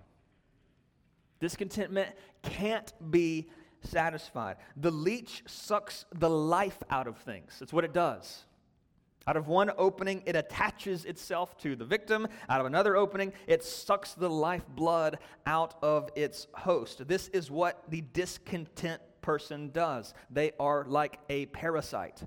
Discontentment 1.39 2.09
can't 2.41 2.93
be 3.11 3.49
satisfied. 3.81 4.57
The 4.75 4.91
leech 4.91 5.43
sucks 5.47 6.05
the 6.13 6.29
life 6.29 6.81
out 6.89 7.07
of 7.07 7.17
things. 7.17 7.57
That's 7.59 7.73
what 7.73 7.83
it 7.83 7.93
does. 7.93 8.45
Out 9.27 9.35
of 9.35 9.49
one 9.49 9.71
opening, 9.77 10.23
it 10.25 10.37
attaches 10.37 11.03
itself 11.03 11.57
to 11.57 11.75
the 11.75 11.83
victim. 11.83 12.27
Out 12.47 12.61
of 12.61 12.65
another 12.65 12.95
opening, 12.95 13.33
it 13.45 13.61
sucks 13.61 14.13
the 14.13 14.29
lifeblood 14.29 15.19
out 15.45 15.75
of 15.83 16.09
its 16.15 16.47
host. 16.53 17.05
This 17.07 17.27
is 17.29 17.51
what 17.51 17.83
the 17.89 18.01
discontent 18.13 19.01
person 19.21 19.69
does. 19.71 20.13
They 20.29 20.53
are 20.59 20.85
like 20.85 21.19
a 21.27 21.47
parasite, 21.47 22.23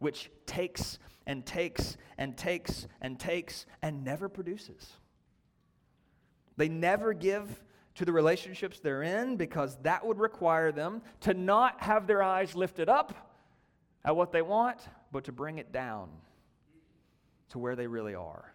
which 0.00 0.28
takes 0.44 0.98
and 1.24 1.46
takes 1.46 1.96
and 2.18 2.36
takes 2.36 2.88
and 3.00 3.18
takes 3.18 3.64
and 3.80 4.02
never 4.02 4.28
produces. 4.28 4.94
They 6.56 6.68
never 6.68 7.12
give 7.12 7.62
to 7.94 8.04
the 8.04 8.12
relationships 8.12 8.80
they're 8.80 9.04
in 9.04 9.36
because 9.36 9.76
that 9.82 10.04
would 10.04 10.18
require 10.18 10.72
them 10.72 11.02
to 11.20 11.32
not 11.32 11.80
have 11.80 12.08
their 12.08 12.24
eyes 12.24 12.56
lifted 12.56 12.88
up 12.88 13.33
at 14.04 14.14
what 14.14 14.32
they 14.32 14.42
want, 14.42 14.78
but 15.12 15.24
to 15.24 15.32
bring 15.32 15.58
it 15.58 15.72
down 15.72 16.08
to 17.50 17.58
where 17.58 17.76
they 17.76 17.86
really 17.86 18.14
are. 18.14 18.52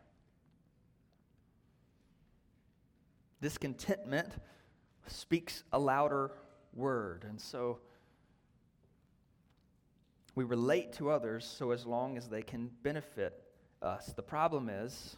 Discontentment 3.41 4.29
speaks 5.07 5.63
a 5.71 5.79
louder 5.79 6.31
word. 6.73 7.25
And 7.27 7.39
so 7.39 7.79
we 10.35 10.43
relate 10.43 10.93
to 10.93 11.09
others 11.09 11.45
so 11.45 11.71
as 11.71 11.85
long 11.85 12.17
as 12.17 12.27
they 12.27 12.41
can 12.41 12.69
benefit 12.83 13.41
us. 13.81 14.13
The 14.15 14.21
problem 14.21 14.69
is, 14.69 15.17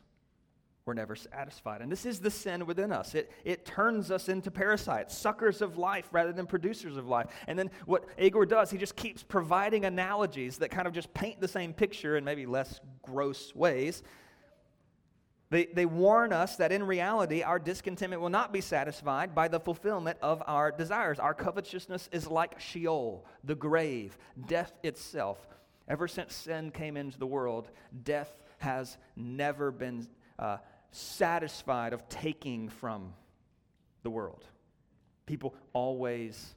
we're 0.86 0.94
never 0.94 1.16
satisfied. 1.16 1.82
And 1.82 1.92
this 1.92 2.06
is 2.06 2.20
the 2.20 2.32
sin 2.32 2.66
within 2.66 2.92
us. 2.92 3.14
It, 3.14 3.32
it 3.44 3.66
turns 3.66 4.10
us 4.10 4.30
into 4.30 4.50
parasites, 4.50 5.16
suckers 5.16 5.62
of 5.62 5.78
life 5.78 6.10
rather 6.12 6.34
than 6.34 6.48
producers 6.48 6.98
of 6.98 7.08
life. 7.08 7.28
And 7.48 7.58
then 7.58 7.70
what 7.86 8.06
Agur 8.18 8.46
does, 8.46 8.72
he 8.72 8.78
just 8.78 8.96
keeps 8.96 9.22
providing 9.22 9.86
analogies 9.86 10.58
that 10.58 10.72
kind 10.72 10.88
of 10.88 10.94
just 10.94 11.14
paint 11.14 11.40
the 11.40 11.48
same 11.48 11.74
picture 11.74 12.18
in 12.18 12.24
maybe 12.24 12.46
less 12.46 12.80
gross 13.04 13.54
ways. 13.54 14.02
They, 15.52 15.66
they 15.66 15.86
warn 15.86 16.32
us 16.34 16.56
that 16.56 16.72
in 16.72 16.82
reality, 16.84 17.44
our 17.44 17.60
discontentment 17.60 18.22
will 18.22 18.30
not 18.30 18.54
be 18.54 18.62
satisfied 18.62 19.36
by 19.36 19.50
the 19.50 19.60
fulfillment 19.60 20.18
of 20.22 20.42
our 20.48 20.72
desires. 20.72 21.20
Our 21.20 21.34
covetousness 21.34 22.10
is 22.12 22.26
like 22.26 22.60
Sheol, 22.60 23.26
the 23.44 23.56
grave, 23.56 24.18
death 24.48 24.72
itself. 24.82 25.46
Ever 25.90 26.08
since 26.08 26.34
sin 26.34 26.72
came 26.72 26.96
into 26.96 27.20
the 27.20 27.28
world, 27.28 27.70
death 28.04 28.34
has 28.60 28.98
never 29.18 29.72
been 29.72 30.08
uh, 30.40 30.58
satisfied 30.92 31.94
of 31.94 32.08
taking 32.10 32.70
from 32.70 33.14
the 34.04 34.10
world. 34.10 34.46
People 35.26 35.56
always 35.74 36.56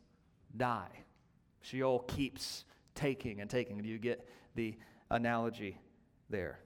die. 0.57 0.91
Sheol 1.61 2.01
keeps 2.01 2.65
taking 2.95 3.41
and 3.41 3.49
taking. 3.49 3.79
Do 3.79 3.89
you 3.89 3.99
get 3.99 4.29
the 4.55 4.77
analogy 5.11 5.79
there? 6.29 6.59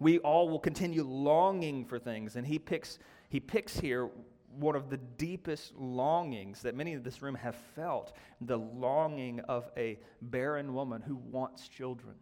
We 0.00 0.18
all 0.18 0.48
will 0.48 0.58
continue 0.58 1.02
longing 1.02 1.84
for 1.84 1.98
things, 1.98 2.36
and 2.36 2.46
he 2.46 2.58
picks, 2.58 2.98
he 3.28 3.40
picks 3.40 3.78
here 3.78 4.10
one 4.58 4.76
of 4.76 4.90
the 4.90 4.96
deepest 4.96 5.76
longings 5.76 6.62
that 6.62 6.74
many 6.74 6.94
of 6.94 7.04
this 7.04 7.22
room 7.22 7.34
have 7.34 7.56
felt 7.74 8.12
the 8.40 8.58
longing 8.58 9.40
of 9.40 9.70
a 9.76 9.98
barren 10.22 10.74
woman 10.74 11.02
who 11.02 11.16
wants 11.16 11.68
children. 11.68 12.14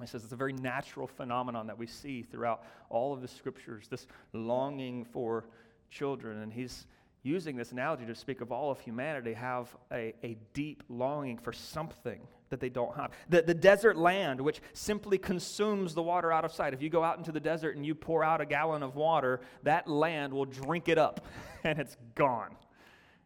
He 0.00 0.06
says 0.06 0.24
it's 0.24 0.32
a 0.32 0.36
very 0.36 0.54
natural 0.54 1.06
phenomenon 1.06 1.66
that 1.66 1.76
we 1.76 1.86
see 1.86 2.22
throughout 2.22 2.64
all 2.88 3.12
of 3.12 3.20
the 3.20 3.28
scriptures, 3.28 3.88
this 3.88 4.06
longing 4.32 5.04
for 5.04 5.44
children. 5.90 6.38
And 6.38 6.50
he's 6.50 6.86
using 7.22 7.56
this 7.56 7.72
analogy 7.72 8.06
to 8.06 8.14
speak 8.14 8.40
of 8.40 8.50
all 8.50 8.70
of 8.70 8.80
humanity 8.80 9.34
have 9.34 9.74
a, 9.92 10.14
a 10.24 10.36
deep 10.54 10.82
longing 10.88 11.36
for 11.36 11.52
something 11.52 12.20
that 12.48 12.58
they 12.58 12.70
don't 12.70 12.96
have. 12.96 13.12
The, 13.28 13.42
the 13.42 13.54
desert 13.54 13.98
land, 13.98 14.40
which 14.40 14.60
simply 14.72 15.18
consumes 15.18 15.94
the 15.94 16.02
water 16.02 16.32
out 16.32 16.46
of 16.46 16.52
sight. 16.52 16.72
If 16.72 16.80
you 16.80 16.88
go 16.88 17.04
out 17.04 17.18
into 17.18 17.30
the 17.30 17.40
desert 17.40 17.76
and 17.76 17.84
you 17.84 17.94
pour 17.94 18.24
out 18.24 18.40
a 18.40 18.46
gallon 18.46 18.82
of 18.82 18.96
water, 18.96 19.40
that 19.62 19.88
land 19.88 20.32
will 20.32 20.46
drink 20.46 20.88
it 20.88 20.96
up 20.96 21.26
and 21.64 21.78
it's 21.78 21.98
gone. 22.14 22.56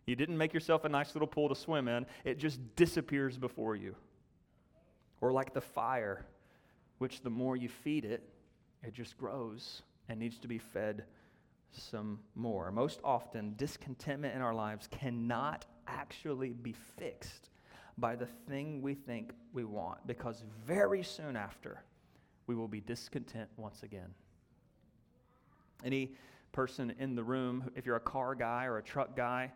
You 0.05 0.17
didn't 0.17 0.37
make 0.37 0.53
yourself 0.53 0.85
a 0.85 0.89
nice 0.89 1.15
little 1.15 1.29
pool 1.29 1.49
to 1.49 1.55
swim 1.55 1.87
in, 1.87 2.07
it 2.25 2.39
just 2.39 2.59
disappears 2.75 3.39
before 3.39 3.77
you. 3.77 3.95
Or 5.21 5.33
like 5.33 5.55
the 5.55 5.61
fire 5.61 6.27
which 6.99 7.23
the 7.23 7.31
more 7.31 7.57
you 7.57 7.69
feed 7.69 8.05
it, 8.05 8.23
it 8.83 8.95
just 8.95 9.17
grows 9.19 9.83
and 10.09 10.19
needs 10.19 10.39
to 10.39 10.49
be 10.49 10.59
fed 10.59 11.05
some 11.73 12.21
more. 12.35 12.71
Most 12.71 13.01
often, 13.05 13.55
discontentment 13.57 14.35
in 14.35 14.41
our 14.41 14.55
lives 14.55 14.89
cannot 14.91 15.67
actually 15.87 16.51
be 16.51 16.75
fixed 16.97 17.51
by 17.99 18.15
the 18.15 18.27
thing 18.49 18.83
we 18.83 18.95
think 18.95 19.33
we 19.53 19.65
want, 19.65 20.07
because 20.07 20.45
very 20.67 21.03
soon 21.03 21.37
after, 21.37 21.83
we 22.47 22.55
will 22.55 22.69
be 22.69 22.81
discontent 22.81 23.49
once 23.57 23.83
again. 23.83 24.15
Any 25.85 26.13
person 26.53 26.95
in 26.99 27.15
the 27.15 27.25
room, 27.25 27.71
if 27.75 27.87
you're 27.87 27.97
a 27.97 28.01
car 28.01 28.35
guy 28.35 28.65
or 28.65 28.79
a 28.79 28.83
truck 28.83 29.17
guy, 29.17 29.53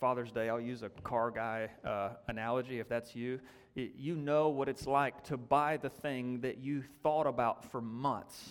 Father's 0.00 0.32
Day, 0.32 0.48
I'll 0.48 0.60
use 0.60 0.82
a 0.82 0.88
car 0.88 1.30
guy 1.30 1.68
uh, 1.84 2.10
analogy 2.28 2.80
if 2.80 2.88
that's 2.88 3.14
you 3.14 3.40
you 3.74 4.14
know 4.14 4.50
what 4.50 4.68
it's 4.68 4.86
like 4.86 5.24
to 5.24 5.36
buy 5.36 5.76
the 5.76 5.90
thing 5.90 6.40
that 6.42 6.58
you 6.58 6.84
thought 7.02 7.26
about 7.26 7.70
for 7.70 7.80
months, 7.80 8.50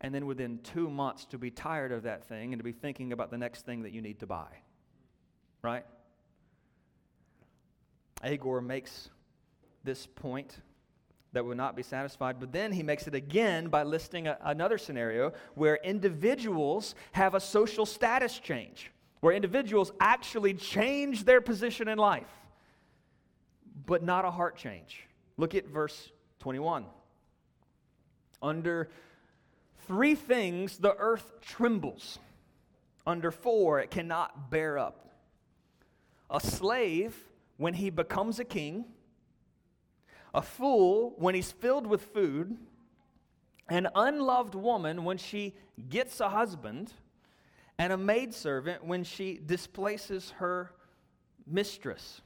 and 0.00 0.14
then 0.14 0.26
within 0.26 0.58
two 0.62 0.90
months 0.90 1.24
to 1.26 1.38
be 1.38 1.50
tired 1.50 1.90
of 1.90 2.02
that 2.02 2.28
thing 2.28 2.52
and 2.52 2.60
to 2.60 2.64
be 2.64 2.72
thinking 2.72 3.12
about 3.12 3.30
the 3.30 3.38
next 3.38 3.64
thing 3.64 3.82
that 3.82 3.92
you 3.92 4.02
need 4.02 4.20
to 4.20 4.26
buy. 4.26 4.48
Right? 5.62 5.84
Agur 8.22 8.60
makes 8.60 9.08
this 9.84 10.06
point 10.06 10.60
that 11.32 11.44
would 11.44 11.56
not 11.56 11.76
be 11.76 11.82
satisfied, 11.82 12.40
but 12.40 12.52
then 12.52 12.72
he 12.72 12.82
makes 12.82 13.06
it 13.06 13.14
again 13.14 13.68
by 13.68 13.82
listing 13.82 14.26
a, 14.26 14.38
another 14.42 14.78
scenario 14.78 15.32
where 15.54 15.76
individuals 15.76 16.94
have 17.12 17.34
a 17.34 17.40
social 17.40 17.86
status 17.86 18.38
change, 18.38 18.90
where 19.20 19.34
individuals 19.34 19.92
actually 20.00 20.54
change 20.54 21.24
their 21.24 21.40
position 21.40 21.88
in 21.88 21.98
life 21.98 22.28
but 23.88 24.02
not 24.02 24.26
a 24.26 24.30
heart 24.30 24.54
change. 24.54 25.06
Look 25.38 25.54
at 25.54 25.66
verse 25.66 26.12
21. 26.40 26.84
Under 28.42 28.90
three 29.86 30.14
things, 30.14 30.76
the 30.76 30.94
earth 30.98 31.40
trembles. 31.40 32.18
Under 33.06 33.30
four, 33.30 33.80
it 33.80 33.90
cannot 33.90 34.50
bear 34.50 34.78
up. 34.78 35.08
A 36.30 36.38
slave, 36.38 37.16
when 37.56 37.74
he 37.74 37.88
becomes 37.88 38.38
a 38.38 38.44
king, 38.44 38.84
a 40.34 40.42
fool, 40.42 41.14
when 41.16 41.34
he's 41.34 41.50
filled 41.50 41.86
with 41.86 42.02
food, 42.02 42.58
an 43.70 43.88
unloved 43.94 44.54
woman, 44.54 45.04
when 45.04 45.16
she 45.16 45.54
gets 45.88 46.20
a 46.20 46.28
husband, 46.28 46.92
and 47.78 47.92
a 47.92 47.96
maidservant, 47.96 48.84
when 48.84 49.04
she 49.04 49.40
displaces 49.44 50.30
her 50.38 50.72
mistress. 51.46 52.20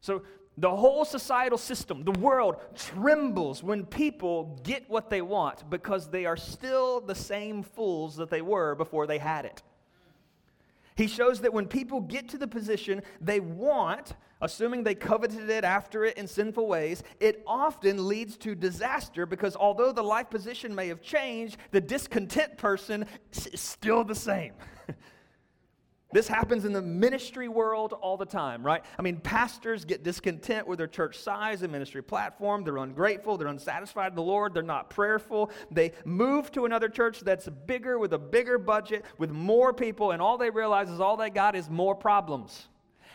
So 0.00 0.22
The 0.58 0.74
whole 0.74 1.04
societal 1.04 1.58
system, 1.58 2.02
the 2.02 2.12
world 2.12 2.56
trembles 2.74 3.62
when 3.62 3.84
people 3.84 4.58
get 4.62 4.88
what 4.88 5.10
they 5.10 5.20
want 5.20 5.68
because 5.68 6.08
they 6.08 6.24
are 6.24 6.36
still 6.36 7.00
the 7.00 7.14
same 7.14 7.62
fools 7.62 8.16
that 8.16 8.30
they 8.30 8.40
were 8.40 8.74
before 8.74 9.06
they 9.06 9.18
had 9.18 9.44
it. 9.44 9.62
He 10.94 11.08
shows 11.08 11.42
that 11.42 11.52
when 11.52 11.66
people 11.66 12.00
get 12.00 12.30
to 12.30 12.38
the 12.38 12.48
position 12.48 13.02
they 13.20 13.38
want, 13.38 14.14
assuming 14.40 14.84
they 14.84 14.94
coveted 14.94 15.48
it 15.48 15.64
after 15.64 16.04
it 16.04 16.16
in 16.16 16.26
sinful 16.26 16.66
ways, 16.66 17.02
it 17.20 17.42
often 17.46 18.08
leads 18.08 18.36
to 18.38 18.54
disaster 18.54 19.26
because 19.26 19.56
although 19.56 19.92
the 19.92 20.02
life 20.02 20.30
position 20.30 20.74
may 20.74 20.88
have 20.88 21.00
changed, 21.00 21.56
the 21.70 21.80
discontent 21.80 22.56
person 22.56 23.06
is 23.32 23.60
still 23.60 24.04
the 24.04 24.14
same. 24.14 24.52
This 26.12 26.28
happens 26.28 26.64
in 26.64 26.72
the 26.72 26.80
ministry 26.80 27.48
world 27.48 27.92
all 27.92 28.16
the 28.16 28.24
time, 28.24 28.64
right? 28.64 28.82
I 28.98 29.02
mean, 29.02 29.16
pastors 29.18 29.84
get 29.84 30.04
discontent 30.04 30.66
with 30.66 30.78
their 30.78 30.86
church 30.86 31.18
size 31.18 31.62
and 31.62 31.72
ministry 31.72 32.00
platform. 32.00 32.62
They're 32.62 32.76
ungrateful. 32.76 33.36
They're 33.36 33.48
unsatisfied 33.48 34.12
with 34.12 34.16
the 34.16 34.22
Lord. 34.22 34.54
They're 34.54 34.62
not 34.62 34.88
prayerful. 34.88 35.50
They 35.70 35.92
move 36.04 36.52
to 36.52 36.64
another 36.64 36.88
church 36.88 37.20
that's 37.20 37.48
bigger, 37.66 37.98
with 37.98 38.12
a 38.12 38.18
bigger 38.18 38.56
budget, 38.56 39.04
with 39.18 39.30
more 39.30 39.74
people, 39.74 40.12
and 40.12 40.22
all 40.22 40.38
they 40.38 40.48
realize 40.48 40.88
is 40.88 41.00
all 41.00 41.16
they 41.16 41.28
got 41.28 41.56
is 41.56 41.68
more 41.68 41.96
problems. 41.96 42.68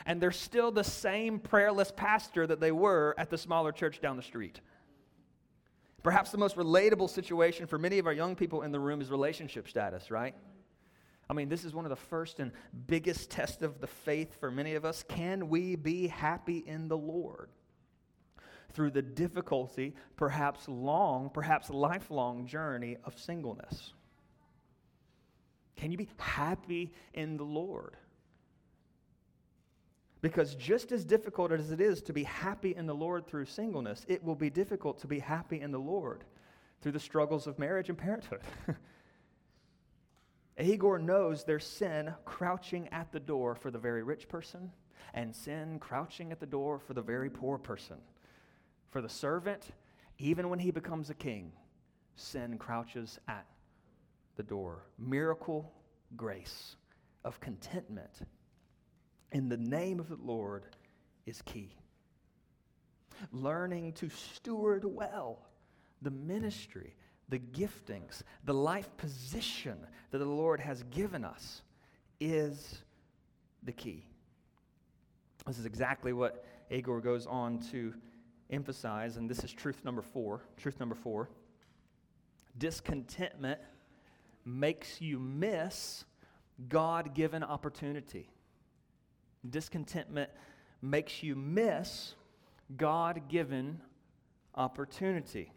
And 0.05 0.21
they're 0.21 0.31
still 0.31 0.71
the 0.71 0.83
same 0.83 1.39
prayerless 1.39 1.91
pastor 1.95 2.47
that 2.47 2.59
they 2.59 2.71
were 2.71 3.15
at 3.17 3.29
the 3.29 3.37
smaller 3.37 3.71
church 3.71 4.01
down 4.01 4.17
the 4.17 4.23
street. 4.23 4.61
Perhaps 6.03 6.31
the 6.31 6.37
most 6.37 6.55
relatable 6.55 7.09
situation 7.09 7.67
for 7.67 7.77
many 7.77 7.99
of 7.99 8.07
our 8.07 8.13
young 8.13 8.35
people 8.35 8.63
in 8.63 8.71
the 8.71 8.79
room 8.79 9.01
is 9.01 9.11
relationship 9.11 9.67
status, 9.67 10.09
right? 10.09 10.33
I 11.29 11.33
mean, 11.33 11.47
this 11.47 11.63
is 11.63 11.73
one 11.73 11.85
of 11.85 11.89
the 11.89 11.95
first 11.95 12.39
and 12.39 12.51
biggest 12.87 13.29
tests 13.29 13.61
of 13.61 13.79
the 13.79 13.87
faith 13.87 14.37
for 14.39 14.51
many 14.51 14.75
of 14.75 14.83
us. 14.83 15.03
Can 15.07 15.47
we 15.47 15.75
be 15.75 16.07
happy 16.07 16.57
in 16.65 16.87
the 16.87 16.97
Lord? 16.97 17.49
Through 18.73 18.91
the 18.91 19.01
difficulty, 19.01 19.95
perhaps 20.15 20.67
long, 20.67 21.29
perhaps 21.29 21.69
lifelong 21.69 22.47
journey 22.47 22.97
of 23.03 23.17
singleness. 23.17 23.93
Can 25.75 25.91
you 25.91 25.97
be 25.97 26.09
happy 26.17 26.91
in 27.13 27.37
the 27.37 27.43
Lord? 27.43 27.95
Because 30.21 30.53
just 30.55 30.91
as 30.91 31.03
difficult 31.03 31.51
as 31.51 31.71
it 31.71 31.81
is 31.81 32.01
to 32.03 32.13
be 32.13 32.23
happy 32.23 32.75
in 32.75 32.85
the 32.85 32.93
Lord 32.93 33.25
through 33.25 33.45
singleness, 33.45 34.05
it 34.07 34.23
will 34.23 34.35
be 34.35 34.51
difficult 34.51 34.99
to 34.99 35.07
be 35.07 35.19
happy 35.19 35.61
in 35.61 35.71
the 35.71 35.79
Lord 35.79 36.23
through 36.81 36.91
the 36.91 36.99
struggles 36.99 37.47
of 37.47 37.57
marriage 37.57 37.89
and 37.89 37.97
parenthood. 37.97 38.41
Agur 40.57 40.99
knows 40.99 41.43
there's 41.43 41.65
sin 41.65 42.13
crouching 42.23 42.87
at 42.89 43.11
the 43.11 43.19
door 43.19 43.55
for 43.55 43.71
the 43.71 43.79
very 43.79 44.03
rich 44.03 44.27
person 44.27 44.71
and 45.13 45.35
sin 45.35 45.79
crouching 45.79 46.31
at 46.31 46.39
the 46.39 46.45
door 46.45 46.77
for 46.77 46.93
the 46.93 47.01
very 47.01 47.29
poor 47.29 47.57
person. 47.57 47.97
For 48.91 49.01
the 49.01 49.09
servant, 49.09 49.71
even 50.19 50.49
when 50.49 50.59
he 50.59 50.69
becomes 50.69 51.09
a 51.09 51.15
king, 51.15 51.51
sin 52.15 52.57
crouches 52.57 53.19
at 53.27 53.47
the 54.35 54.43
door. 54.43 54.83
Miracle 54.99 55.71
grace 56.15 56.75
of 57.23 57.39
contentment 57.39 58.21
in 59.31 59.49
the 59.49 59.57
name 59.57 59.99
of 59.99 60.09
the 60.09 60.17
Lord 60.21 60.65
is 61.25 61.41
key. 61.43 61.75
Learning 63.31 63.93
to 63.93 64.09
steward 64.09 64.83
well 64.85 65.39
the 66.01 66.11
ministry 66.11 66.95
the 67.31 67.39
giftings, 67.39 68.21
the 68.43 68.53
life 68.53 68.95
position 68.97 69.77
that 70.11 70.19
the 70.19 70.25
Lord 70.25 70.59
has 70.59 70.83
given 70.91 71.25
us 71.25 71.61
is 72.19 72.83
the 73.63 73.71
key. 73.71 74.05
This 75.47 75.57
is 75.57 75.65
exactly 75.65 76.13
what 76.13 76.45
Agur 76.69 76.99
goes 76.99 77.25
on 77.25 77.59
to 77.71 77.93
emphasize, 78.51 79.15
and 79.15 79.29
this 79.29 79.43
is 79.43 79.51
truth 79.51 79.83
number 79.83 80.01
four. 80.01 80.41
Truth 80.57 80.79
number 80.79 80.93
four 80.93 81.29
discontentment 82.57 83.61
makes 84.43 84.99
you 84.99 85.17
miss 85.17 86.03
God 86.67 87.15
given 87.15 87.43
opportunity. 87.43 88.29
Discontentment 89.47 90.29
makes 90.81 91.23
you 91.23 91.35
miss 91.35 92.15
God 92.77 93.23
given 93.27 93.81
opportunity. 94.55 95.51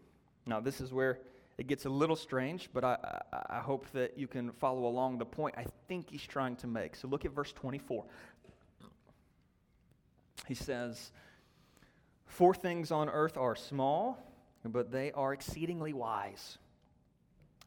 Now, 0.46 0.60
this 0.60 0.80
is 0.80 0.92
where 0.92 1.18
it 1.58 1.66
gets 1.66 1.84
a 1.84 1.90
little 1.90 2.16
strange, 2.16 2.70
but 2.72 2.84
I, 2.84 2.96
I, 3.32 3.58
I, 3.58 3.60
hope 3.60 3.86
that 3.92 4.18
you 4.18 4.26
can 4.26 4.50
follow 4.52 4.86
along 4.86 5.18
the 5.18 5.24
point 5.24 5.54
I 5.56 5.66
think 5.88 6.10
he's 6.10 6.24
trying 6.24 6.56
to 6.56 6.66
make. 6.66 6.96
So 6.96 7.06
look 7.06 7.24
at 7.24 7.32
verse 7.32 7.52
24. 7.52 8.04
He 10.48 10.54
says, 10.54 11.12
Four 12.26 12.54
things 12.54 12.90
on 12.90 13.08
earth 13.08 13.36
are 13.36 13.54
small, 13.54 14.18
but 14.64 14.90
they 14.90 15.12
are 15.12 15.32
exceedingly 15.32 15.92
wise. 15.92 16.58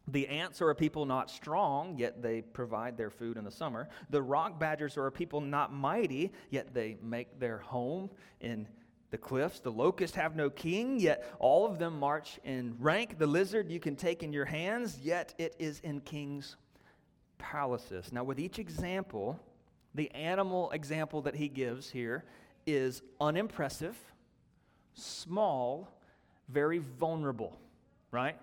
The 0.10 0.28
ants 0.28 0.62
are 0.62 0.70
a 0.70 0.76
people 0.76 1.06
not 1.06 1.30
strong, 1.30 1.98
yet 1.98 2.22
they 2.22 2.42
provide 2.42 2.98
their 2.98 3.10
food 3.10 3.38
in 3.38 3.44
the 3.44 3.52
summer. 3.52 3.90
The 4.10 4.22
rock 4.22 4.60
badgers 4.60 4.98
are 4.98 5.08
a 5.08 5.12
people 5.12 5.42
not 5.42 5.74
mighty, 5.74 6.32
yet 6.50 6.74
they 6.74 6.98
make 7.02 7.40
their 7.40 7.58
home 7.58 8.10
in 8.40 8.68
the 9.10 9.18
cliffs, 9.18 9.60
the 9.62 9.72
locusts 9.72 10.18
have 10.18 10.36
no 10.36 10.50
king, 10.50 11.00
yet 11.00 11.34
all 11.40 11.66
of 11.66 11.80
them 11.80 11.98
march 12.00 12.40
in 12.44 12.76
rank. 12.80 13.18
The 13.18 13.28
lizard 13.28 13.72
you 13.72 13.80
can 13.80 13.96
take 13.96 14.22
in 14.22 14.34
your 14.34 14.46
hands, 14.46 15.00
yet 15.02 15.34
it 15.38 15.56
is 15.60 15.80
in 15.80 16.02
kings' 16.02 16.58
palaces. 17.38 18.12
Now, 18.12 18.26
with 18.26 18.40
each 18.40 18.60
example, 18.60 19.40
the 19.96 20.12
animal 20.12 20.72
example 20.72 21.22
that 21.22 21.36
he 21.36 21.48
gives 21.48 21.90
here 21.90 22.26
is 22.66 23.02
unimpressive, 23.22 23.98
small, 24.94 25.90
very 26.50 26.80
vulnerable, 26.80 27.58
right? 28.12 28.38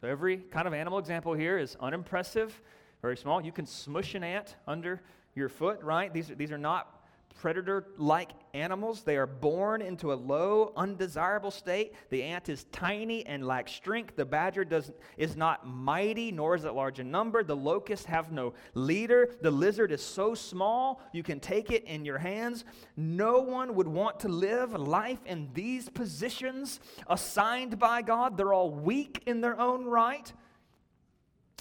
So, 0.00 0.08
every 0.08 0.36
kind 0.36 0.66
of 0.66 0.74
animal 0.74 0.98
example 0.98 1.32
here 1.32 1.58
is 1.58 1.76
unimpressive, 1.80 2.60
very 3.00 3.16
small. 3.16 3.40
You 3.40 3.52
can 3.52 3.66
smush 3.66 4.14
an 4.14 4.24
ant 4.24 4.56
under 4.66 5.00
your 5.34 5.48
foot, 5.48 5.82
right? 5.82 6.12
These 6.12 6.30
are, 6.30 6.34
these 6.34 6.52
are 6.52 6.58
not 6.58 6.95
predator 7.38 7.86
like 7.96 8.30
animals. 8.54 9.02
They 9.02 9.16
are 9.16 9.26
born 9.26 9.82
into 9.82 10.12
a 10.12 10.14
low, 10.14 10.72
undesirable 10.76 11.50
state. 11.50 11.94
The 12.10 12.22
ant 12.22 12.48
is 12.48 12.64
tiny 12.72 13.24
and 13.26 13.46
lacks 13.46 13.72
strength. 13.72 14.16
The 14.16 14.24
badger 14.24 14.64
does, 14.64 14.90
is 15.16 15.36
not 15.36 15.66
mighty, 15.66 16.32
nor 16.32 16.54
is 16.54 16.64
it 16.64 16.72
large 16.72 16.98
in 16.98 17.10
number. 17.10 17.42
The 17.42 17.56
locusts 17.56 18.06
have 18.06 18.32
no 18.32 18.54
leader. 18.74 19.34
The 19.42 19.50
lizard 19.50 19.92
is 19.92 20.02
so 20.02 20.34
small, 20.34 21.00
you 21.12 21.22
can 21.22 21.40
take 21.40 21.70
it 21.70 21.84
in 21.84 22.04
your 22.04 22.18
hands. 22.18 22.64
No 22.96 23.40
one 23.40 23.74
would 23.74 23.88
want 23.88 24.20
to 24.20 24.28
live 24.28 24.72
life 24.72 25.20
in 25.26 25.50
these 25.52 25.88
positions 25.88 26.80
assigned 27.08 27.78
by 27.78 28.02
God. 28.02 28.36
They're 28.36 28.52
all 28.52 28.70
weak 28.70 29.22
in 29.26 29.40
their 29.40 29.58
own 29.60 29.84
right. 29.84 30.32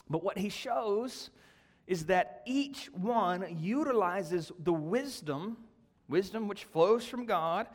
But 0.10 0.24
what 0.24 0.38
he 0.38 0.50
shows 0.50 1.30
is 1.88 2.06
that 2.06 2.41
each 2.45 2.89
one 2.93 3.58
utilizes 3.60 4.52
the 4.60 4.74
wisdom, 4.74 5.58
wisdom 6.08 6.48
which 6.48 6.65
flows 6.65 7.06
from 7.06 7.26
God, 7.26 7.67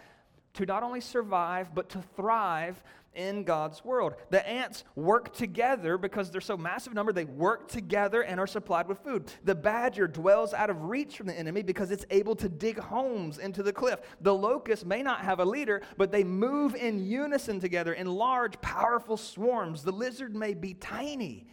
to 0.54 0.66
not 0.66 0.82
only 0.82 1.00
survive, 1.00 1.74
but 1.74 1.88
to 1.90 2.02
thrive 2.16 2.82
in 3.14 3.42
God's 3.42 3.84
world. 3.84 4.14
The 4.30 4.46
ants 4.48 4.84
work 4.94 5.34
together 5.34 5.98
because 5.98 6.30
they're 6.30 6.40
so 6.40 6.56
massive 6.56 6.94
number, 6.94 7.12
they 7.12 7.24
work 7.24 7.68
together 7.68 8.22
and 8.22 8.38
are 8.38 8.46
supplied 8.46 8.86
with 8.86 8.98
food. 9.00 9.32
The 9.44 9.54
badger 9.54 10.06
dwells 10.06 10.54
out 10.54 10.70
of 10.70 10.84
reach 10.84 11.16
from 11.16 11.26
the 11.26 11.38
enemy 11.38 11.62
because 11.62 11.90
it's 11.90 12.06
able 12.10 12.36
to 12.36 12.48
dig 12.48 12.78
homes 12.78 13.38
into 13.38 13.62
the 13.62 13.72
cliff. 13.72 14.00
The 14.20 14.34
locust 14.34 14.86
may 14.86 15.02
not 15.02 15.22
have 15.22 15.40
a 15.40 15.44
leader, 15.44 15.82
but 15.96 16.12
they 16.12 16.24
move 16.24 16.74
in 16.74 17.04
unison 17.04 17.58
together 17.58 17.92
in 17.92 18.06
large, 18.06 18.60
powerful 18.60 19.16
swarms. 19.16 19.82
The 19.82 19.92
lizard 19.92 20.36
may 20.36 20.54
be 20.54 20.74
tiny, 20.74 21.46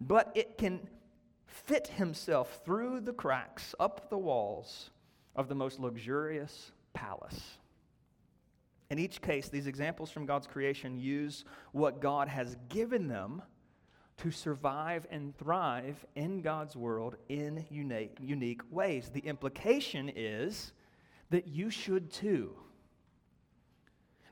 but 0.00 0.32
it 0.34 0.56
can 0.56 0.80
fit 1.66 1.88
himself 1.88 2.60
through 2.64 3.00
the 3.00 3.12
cracks 3.12 3.74
up 3.78 4.10
the 4.10 4.18
walls 4.18 4.90
of 5.36 5.48
the 5.48 5.54
most 5.54 5.78
luxurious 5.78 6.72
palace. 6.92 7.58
In 8.90 8.98
each 8.98 9.20
case, 9.20 9.48
these 9.48 9.66
examples 9.66 10.10
from 10.10 10.26
God's 10.26 10.46
creation 10.46 10.98
use 10.98 11.44
what 11.72 12.00
God 12.00 12.28
has 12.28 12.56
given 12.68 13.06
them 13.06 13.42
to 14.18 14.30
survive 14.30 15.06
and 15.10 15.36
thrive 15.36 16.04
in 16.16 16.40
God's 16.40 16.74
world 16.74 17.16
in 17.28 17.64
unique, 17.70 18.16
unique 18.20 18.62
ways. 18.70 19.10
The 19.12 19.20
implication 19.20 20.10
is 20.14 20.72
that 21.30 21.46
you 21.46 21.70
should 21.70 22.10
too. 22.10 22.56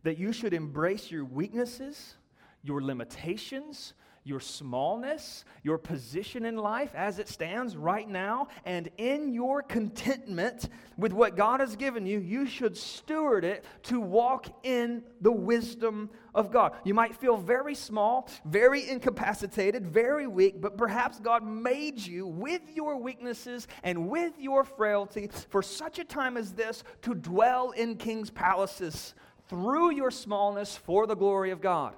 That 0.03 0.19
you 0.19 0.33
should 0.33 0.55
embrace 0.55 1.11
your 1.11 1.25
weaknesses, 1.25 2.17
your 2.62 2.83
limitations, 2.83 3.95
your 4.27 4.41
smallness, 4.41 5.45
your 5.62 5.79
position 5.79 6.45
in 6.45 6.57
life 6.57 6.91
as 6.95 7.21
it 7.21 7.29
stands 7.29 7.77
right 7.77 8.09
now, 8.09 8.49
and 8.65 8.91
in 8.99 9.33
your 9.33 9.62
contentment 9.62 10.69
with 10.97 11.12
what 11.12 11.37
God 11.37 11.61
has 11.61 11.77
given 11.77 12.05
you, 12.07 12.19
you 12.19 12.45
should 12.45 12.77
steward 12.77 13.45
it 13.45 13.65
to 13.85 14.01
walk 14.01 14.47
in 14.65 15.05
the 15.21 15.31
wisdom 15.31 16.11
of 16.35 16.51
God. 16.51 16.75
You 16.85 16.93
might 16.93 17.15
feel 17.15 17.37
very 17.37 17.77
small, 17.77 18.29
very 18.45 18.89
incapacitated, 18.89 19.87
very 19.87 20.27
weak, 20.27 20.61
but 20.61 20.77
perhaps 20.77 21.21
God 21.21 21.47
made 21.47 21.99
you 22.01 22.27
with 22.27 22.62
your 22.75 22.97
weaknesses 22.97 23.69
and 23.85 24.09
with 24.09 24.33
your 24.39 24.65
frailty 24.65 25.31
for 25.51 25.62
such 25.62 26.01
a 26.01 26.05
time 26.05 26.37
as 26.37 26.53
this 26.53 26.83
to 27.03 27.15
dwell 27.15 27.71
in 27.71 27.97
king's 27.97 28.31
palaces 28.31 29.15
through 29.49 29.93
your 29.93 30.11
smallness 30.11 30.77
for 30.77 31.07
the 31.07 31.15
glory 31.15 31.53
of 31.53 31.61
God. 31.61 31.95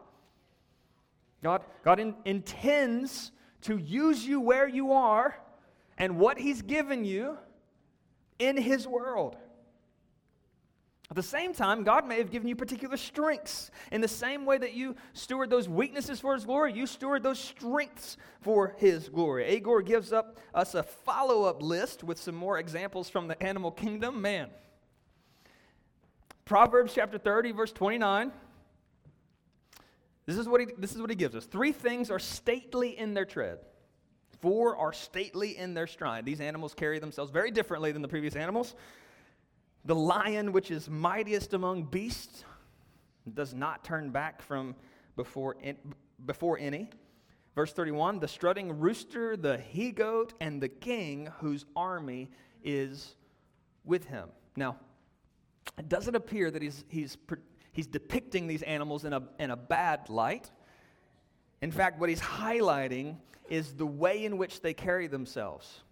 God, 1.43 1.63
God 1.85 2.01
in, 2.01 2.15
intends 2.25 3.33
to 3.63 3.79
use 3.79 4.27
you 4.27 4.41
where 4.41 4.69
you 4.69 4.93
are 4.93 5.37
and 5.97 6.19
what 6.19 6.39
He's 6.39 6.63
given 6.63 7.05
you 7.05 7.37
in 8.39 8.57
His 8.57 8.87
world. 8.87 9.37
At 11.11 11.17
the 11.17 11.23
same 11.23 11.55
time, 11.55 11.85
God 11.85 12.07
may 12.07 12.19
have 12.19 12.31
given 12.31 12.49
you 12.49 12.55
particular 12.55 12.99
strengths. 12.99 13.71
In 13.91 14.03
the 14.03 14.09
same 14.09 14.45
way 14.45 14.59
that 14.59 14.75
you 14.75 14.95
steward 15.15 15.49
those 15.49 15.67
weaknesses 15.67 16.21
for 16.21 16.35
His 16.35 16.45
glory, 16.45 16.75
you 16.75 16.87
steward 16.87 17.23
those 17.23 17.39
strengths 17.39 18.19
for 18.43 18.75
His 18.77 19.09
glory. 19.09 19.47
Agur 19.47 19.81
gives 19.81 20.13
up 20.13 20.39
us 20.55 20.75
a 20.75 20.83
follow 20.83 21.45
up 21.45 21.63
list 21.63 22.05
with 22.05 22.19
some 22.19 22.35
more 22.35 22.59
examples 22.59 23.09
from 23.09 23.27
the 23.27 23.43
animal 23.43 23.71
kingdom. 23.71 24.21
Man. 24.21 24.51
Proverbs 26.45 26.93
chapter 26.95 27.17
30, 27.17 27.53
verse 27.53 27.73
29. 27.73 28.31
This 30.29 30.37
is, 30.37 30.47
what 30.47 30.61
he, 30.61 30.67
this 30.77 30.95
is 30.95 31.01
what 31.01 31.09
he 31.09 31.17
gives 31.17 31.35
us. 31.35 31.47
Three 31.47 31.73
things 31.73 32.11
are 32.11 32.19
stately 32.19 32.99
in 32.99 33.15
their 33.15 33.25
tread. 33.25 33.61
Four 34.43 34.77
are 34.77 34.93
stately 34.93 35.57
in 35.57 35.73
their 35.73 35.87
stride. 35.87 36.27
These 36.27 36.43
animals 36.43 36.75
carry 36.75 36.99
themselves 36.99 37.31
very 37.31 37.51
differently 37.51 37.93
than 37.93 38.03
the 38.03 38.09
previous 38.09 38.37
animals. 38.37 38.75
The 39.87 39.95
lion, 39.95 40.53
which 40.53 40.71
is 40.71 40.91
mightiest 40.91 41.55
among 41.55 41.85
beasts, 41.85 42.45
does 43.33 43.55
not 43.55 43.85
turn 43.85 44.11
back 44.11 44.43
from 44.43 44.77
before, 45.17 45.57
in, 45.63 45.79
before 46.27 46.59
any. 46.59 46.91
Verse 47.55 47.73
31 47.73 48.21
the 48.21 48.29
strutting 48.29 48.79
rooster, 48.79 49.35
the 49.35 49.57
he 49.57 49.93
goat, 49.93 50.35
and 50.43 50.63
the 50.63 50.69
king 50.69 51.31
whose 51.39 51.65
army 51.75 52.29
is 52.63 53.17
with 53.83 54.05
him. 54.05 54.29
Now, 54.57 54.77
it 55.79 55.89
doesn't 55.89 56.15
appear 56.15 56.51
that 56.51 56.61
he's, 56.61 56.85
he's 56.89 57.17
he's 57.79 57.87
depicting 57.87 58.49
these 58.49 58.63
animals 58.63 59.05
in 59.05 59.13
a, 59.13 59.23
in 59.39 59.53
a 59.53 59.57
bad 59.57 60.09
light. 60.09 60.51
In 61.63 61.71
fact, 61.71 62.01
what 62.01 62.09
he's 62.09 62.21
highlighting 62.21 63.19
is 63.49 63.73
the 63.75 63.87
way 63.87 64.25
in 64.25 64.37
which 64.37 64.63
they 64.63 64.75
carry 64.75 65.07
themselves. 65.07 65.83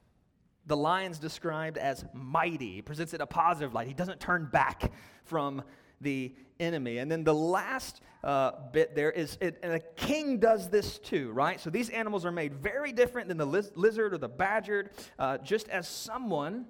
The 0.67 0.77
lion's 0.77 1.21
described 1.21 1.79
as 1.79 2.05
mighty. 2.13 2.73
He 2.73 2.83
presents 2.83 3.15
it 3.15 3.21
a 3.21 3.27
positive 3.27 3.73
light. 3.73 3.87
He 3.87 3.95
doesn't 3.95 4.19
turn 4.19 4.49
back 4.53 4.91
from 5.27 5.63
the 6.01 6.35
enemy. 6.59 6.99
And 6.99 7.09
then 7.09 7.23
the 7.23 7.33
last 7.33 8.01
uh, 8.25 8.51
bit 8.73 8.97
there 8.97 9.13
is, 9.13 9.39
it, 9.41 9.61
and 9.63 9.73
a 9.73 9.79
king 9.79 10.41
does 10.41 10.69
this 10.69 10.99
too, 10.99 11.31
right? 11.31 11.61
So 11.61 11.71
these 11.71 11.91
animals 11.91 12.25
are 12.25 12.33
made 12.33 12.53
very 12.55 12.91
different 12.91 13.29
than 13.29 13.37
the 13.37 13.47
liz- 13.47 13.71
lizard 13.77 14.13
or 14.13 14.19
the 14.19 14.29
badger, 14.29 14.91
uh, 15.21 15.39
just 15.39 15.69
as 15.69 15.87
someone 15.87 16.67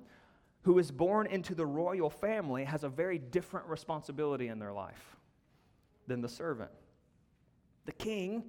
who 0.66 0.80
is 0.80 0.90
born 0.90 1.28
into 1.28 1.54
the 1.54 1.64
royal 1.64 2.10
family 2.10 2.64
has 2.64 2.82
a 2.82 2.88
very 2.88 3.18
different 3.18 3.68
responsibility 3.68 4.48
in 4.48 4.58
their 4.58 4.72
life 4.72 5.16
than 6.08 6.20
the 6.20 6.28
servant. 6.28 6.72
The 7.84 7.92
king 7.92 8.46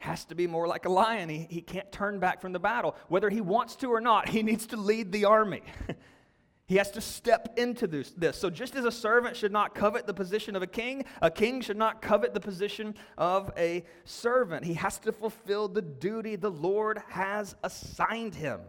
has 0.00 0.26
to 0.26 0.34
be 0.34 0.46
more 0.46 0.68
like 0.68 0.84
a 0.84 0.90
lion. 0.90 1.30
He, 1.30 1.46
he 1.48 1.62
can't 1.62 1.90
turn 1.90 2.18
back 2.18 2.42
from 2.42 2.52
the 2.52 2.58
battle. 2.58 2.94
Whether 3.08 3.30
he 3.30 3.40
wants 3.40 3.74
to 3.76 3.86
or 3.88 4.02
not, 4.02 4.28
he 4.28 4.42
needs 4.42 4.66
to 4.66 4.76
lead 4.76 5.12
the 5.12 5.24
army. 5.24 5.62
he 6.66 6.76
has 6.76 6.90
to 6.90 7.00
step 7.00 7.54
into 7.56 7.86
this, 7.86 8.10
this. 8.10 8.36
So, 8.36 8.50
just 8.50 8.76
as 8.76 8.84
a 8.84 8.92
servant 8.92 9.34
should 9.34 9.50
not 9.50 9.74
covet 9.74 10.06
the 10.06 10.12
position 10.12 10.54
of 10.56 10.62
a 10.62 10.66
king, 10.66 11.06
a 11.22 11.30
king 11.30 11.62
should 11.62 11.78
not 11.78 12.02
covet 12.02 12.34
the 12.34 12.40
position 12.40 12.94
of 13.16 13.50
a 13.56 13.82
servant. 14.04 14.66
He 14.66 14.74
has 14.74 14.98
to 14.98 15.12
fulfill 15.12 15.68
the 15.68 15.80
duty 15.80 16.36
the 16.36 16.50
Lord 16.50 17.00
has 17.08 17.56
assigned 17.64 18.34
him. 18.34 18.60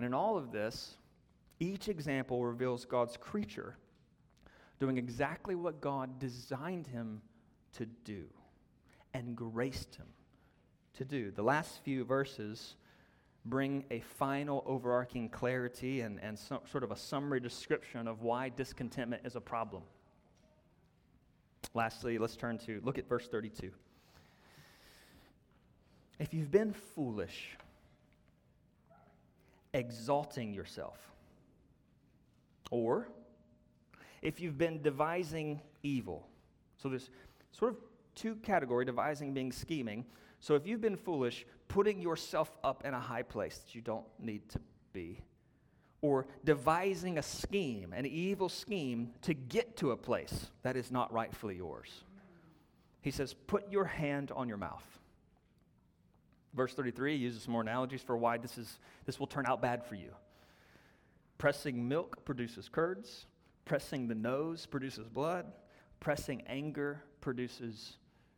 And 0.00 0.06
in 0.06 0.14
all 0.14 0.38
of 0.38 0.50
this, 0.50 0.96
each 1.58 1.90
example 1.90 2.42
reveals 2.42 2.86
God's 2.86 3.18
creature 3.18 3.76
doing 4.78 4.96
exactly 4.96 5.54
what 5.54 5.82
God 5.82 6.18
designed 6.18 6.86
him 6.86 7.20
to 7.74 7.84
do 7.84 8.24
and 9.12 9.36
graced 9.36 9.96
him 9.96 10.06
to 10.94 11.04
do. 11.04 11.30
The 11.30 11.42
last 11.42 11.84
few 11.84 12.06
verses 12.06 12.76
bring 13.44 13.84
a 13.90 14.00
final 14.00 14.64
overarching 14.64 15.28
clarity 15.28 16.00
and, 16.00 16.18
and 16.22 16.38
some, 16.38 16.60
sort 16.72 16.82
of 16.82 16.92
a 16.92 16.96
summary 16.96 17.40
description 17.40 18.08
of 18.08 18.22
why 18.22 18.48
discontentment 18.48 19.26
is 19.26 19.36
a 19.36 19.40
problem. 19.42 19.82
Lastly, 21.74 22.16
let's 22.16 22.36
turn 22.36 22.56
to 22.60 22.80
look 22.84 22.96
at 22.96 23.06
verse 23.06 23.28
32. 23.28 23.70
If 26.18 26.32
you've 26.32 26.50
been 26.50 26.72
foolish, 26.72 27.50
exalting 29.74 30.52
yourself. 30.54 30.98
Or 32.70 33.08
if 34.22 34.40
you've 34.40 34.58
been 34.58 34.82
devising 34.82 35.60
evil. 35.82 36.26
So 36.76 36.88
there's 36.88 37.10
sort 37.52 37.72
of 37.72 37.78
two 38.14 38.36
category 38.36 38.84
devising 38.84 39.32
being 39.32 39.52
scheming. 39.52 40.04
So 40.40 40.54
if 40.54 40.66
you've 40.66 40.80
been 40.80 40.96
foolish, 40.96 41.46
putting 41.68 42.00
yourself 42.00 42.50
up 42.64 42.84
in 42.84 42.94
a 42.94 43.00
high 43.00 43.22
place 43.22 43.58
that 43.58 43.74
you 43.74 43.80
don't 43.80 44.06
need 44.18 44.48
to 44.50 44.60
be, 44.92 45.20
or 46.02 46.26
devising 46.44 47.18
a 47.18 47.22
scheme, 47.22 47.92
an 47.92 48.06
evil 48.06 48.48
scheme 48.48 49.10
to 49.22 49.34
get 49.34 49.76
to 49.76 49.90
a 49.90 49.96
place 49.96 50.50
that 50.62 50.76
is 50.76 50.90
not 50.90 51.12
rightfully 51.12 51.56
yours. 51.56 52.04
He 53.02 53.10
says, 53.10 53.34
put 53.34 53.70
your 53.70 53.84
hand 53.84 54.32
on 54.34 54.48
your 54.48 54.56
mouth. 54.56 54.99
Verse 56.54 56.74
33 56.74 57.16
uses 57.16 57.42
some 57.44 57.52
more 57.52 57.62
analogies 57.62 58.02
for 58.02 58.16
why 58.16 58.36
this, 58.36 58.58
is, 58.58 58.78
this 59.06 59.20
will 59.20 59.26
turn 59.26 59.46
out 59.46 59.62
bad 59.62 59.84
for 59.84 59.94
you. 59.94 60.10
Pressing 61.38 61.88
milk 61.88 62.24
produces 62.24 62.68
curds, 62.68 63.26
pressing 63.64 64.08
the 64.08 64.14
nose 64.14 64.66
produces 64.66 65.08
blood, 65.08 65.46
pressing 66.00 66.42
anger 66.46 67.02
produces 67.20 67.96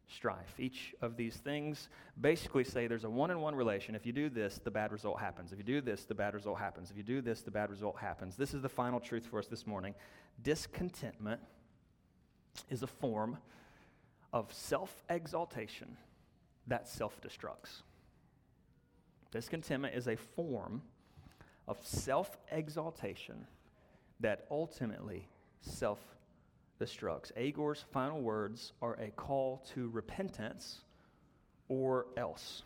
strife. 0.09 0.55
Each 0.59 0.94
of 1.01 1.16
these 1.16 1.37
things 1.37 1.88
basically 2.20 2.64
say 2.64 2.87
there's 2.87 3.05
a 3.05 3.11
one 3.11 3.31
on 3.31 3.40
one 3.40 3.55
relation. 3.55 3.94
If 3.94 4.05
you 4.05 4.12
do 4.12 4.29
this, 4.29 4.61
the 4.62 4.70
bad 4.70 4.92
result 4.92 5.18
happens. 5.18 5.53
If 5.53 5.59
you 5.59 5.64
do 5.64 5.81
this, 5.81 6.05
the 6.05 6.14
bad 6.14 6.35
result 6.35 6.59
happens. 6.59 6.90
If 6.90 6.96
you 6.96 7.03
do 7.03 7.20
this, 7.20 7.42
the 7.42 7.51
bad 7.51 7.70
result 7.70 7.98
happens. 7.98 8.37
This 8.37 8.55
is 8.55 8.62
the 8.62 8.68
final 8.68 9.01
truth 9.01 9.27
for 9.27 9.38
us 9.38 9.46
this 9.46 9.66
morning. 9.66 9.94
Discontentment 10.42 11.40
is 12.68 12.83
a 12.83 12.87
form 12.87 13.38
of 14.33 14.53
self 14.53 15.03
exaltation 15.09 15.96
that 16.66 16.88
self 16.88 17.20
destructs. 17.20 17.83
Discontentment 19.33 19.95
is 19.95 20.09
a 20.09 20.16
form 20.16 20.83
of 21.66 21.79
self 21.83 22.38
exaltation 22.51 23.47
that 24.21 24.47
ultimately 24.51 25.27
self 25.62 25.99
destructs. 26.79 27.33
Agur's 27.37 27.85
final 27.92 28.21
words 28.21 28.73
are 28.83 28.95
a 28.95 29.11
call 29.11 29.64
to 29.75 29.88
repentance 29.88 30.81
or 31.68 32.07
else. 32.16 32.62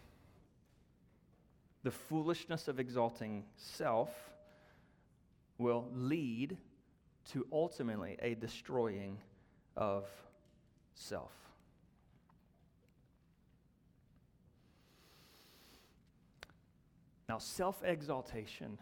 The 1.85 1.91
foolishness 1.93 2.67
of 2.67 2.81
exalting 2.81 3.45
self 3.57 4.11
will 5.59 5.89
lead 5.95 6.57
to 7.31 7.47
ultimately 7.53 8.17
a 8.21 8.35
destroying 8.35 9.19
of 9.77 10.05
self. 10.95 11.46
Now, 17.29 17.39
self 17.39 17.83
exaltation 17.85 18.79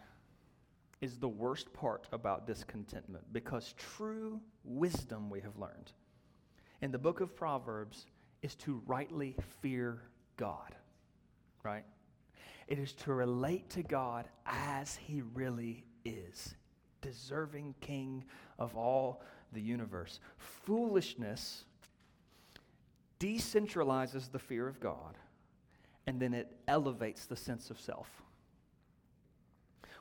is 1.01 1.17
the 1.17 1.27
worst 1.27 1.73
part 1.73 2.07
about 2.11 2.47
discontentment 2.47 3.25
because 3.33 3.73
true 3.77 4.39
wisdom, 4.63 5.29
we 5.29 5.41
have 5.41 5.57
learned 5.57 5.91
in 6.81 6.91
the 6.91 6.99
book 6.99 7.21
of 7.21 7.35
Proverbs, 7.35 8.05
is 8.41 8.55
to 8.55 8.81
rightly 8.85 9.35
fear 9.61 10.03
God, 10.37 10.75
right? 11.63 11.83
It 12.67 12.79
is 12.79 12.93
to 12.93 13.13
relate 13.13 13.69
to 13.71 13.83
God 13.83 14.27
as 14.45 14.95
he 14.95 15.23
really 15.33 15.83
is, 16.03 16.55
deserving 17.01 17.75
king 17.81 18.23
of 18.59 18.75
all 18.75 19.23
the 19.53 19.61
universe. 19.61 20.19
Foolishness 20.37 21.65
decentralizes 23.19 24.31
the 24.31 24.39
fear 24.39 24.67
of 24.67 24.79
God, 24.79 25.17
and 26.05 26.19
then 26.19 26.33
it 26.33 26.55
elevates 26.67 27.25
the 27.25 27.35
sense 27.35 27.69
of 27.69 27.79
self. 27.79 28.24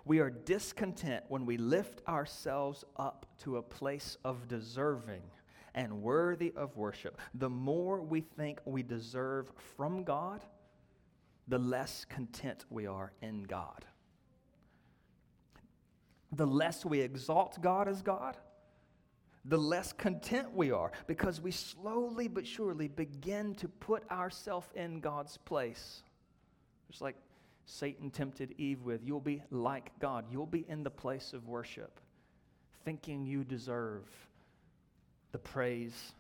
We 0.05 0.19
are 0.21 0.31
discontent 0.31 1.25
when 1.29 1.47
we 1.47 1.57
lift 1.57 2.03
ourselves 2.07 2.85
up 2.97 3.27
to 3.41 3.57
a 3.57 3.63
place 3.63 4.19
of 4.25 4.49
deserving 4.49 5.23
and 5.75 6.03
worthy 6.03 6.53
of 6.57 6.77
worship. 6.77 7.19
The 7.35 7.49
more 7.49 8.01
we 8.01 8.21
think 8.21 8.61
we 8.65 8.83
deserve 8.83 9.51
from 9.77 10.05
God, 10.05 10.45
the 11.49 11.59
less 11.59 12.05
content 12.05 12.65
we 12.71 12.87
are 12.87 13.13
in 13.23 13.45
God. 13.45 13.85
The 16.33 16.47
less 16.47 16.85
we 16.85 17.01
exalt 17.01 17.61
God 17.63 17.89
as 17.89 18.03
God, 18.03 18.37
the 19.45 19.59
less 19.59 19.93
content 19.93 20.53
we 20.55 20.71
are 20.71 20.91
because 21.07 21.41
we 21.41 21.51
slowly 21.51 22.29
but 22.29 22.47
surely 22.47 22.89
begin 22.89 23.55
to 23.57 23.69
put 23.69 24.11
ourselves 24.11 24.69
in 24.75 25.01
God's 25.01 25.37
place. 25.37 26.03
Just 26.91 27.03
like 27.03 27.17
Satan 27.67 28.11
tempted 28.11 28.55
Eve 28.59 28.83
with, 28.83 29.01
you'll 29.05 29.21
be 29.21 29.43
like 29.51 29.91
God. 29.99 30.27
You'll 30.31 30.47
be 30.47 30.65
in 30.69 30.83
the 30.83 30.91
place 30.91 31.33
of 31.33 31.49
worship, 31.49 32.01
thinking 32.85 33.25
you 33.25 33.45
deserve 33.45 34.05
the 35.33 35.39
praise 35.39 36.15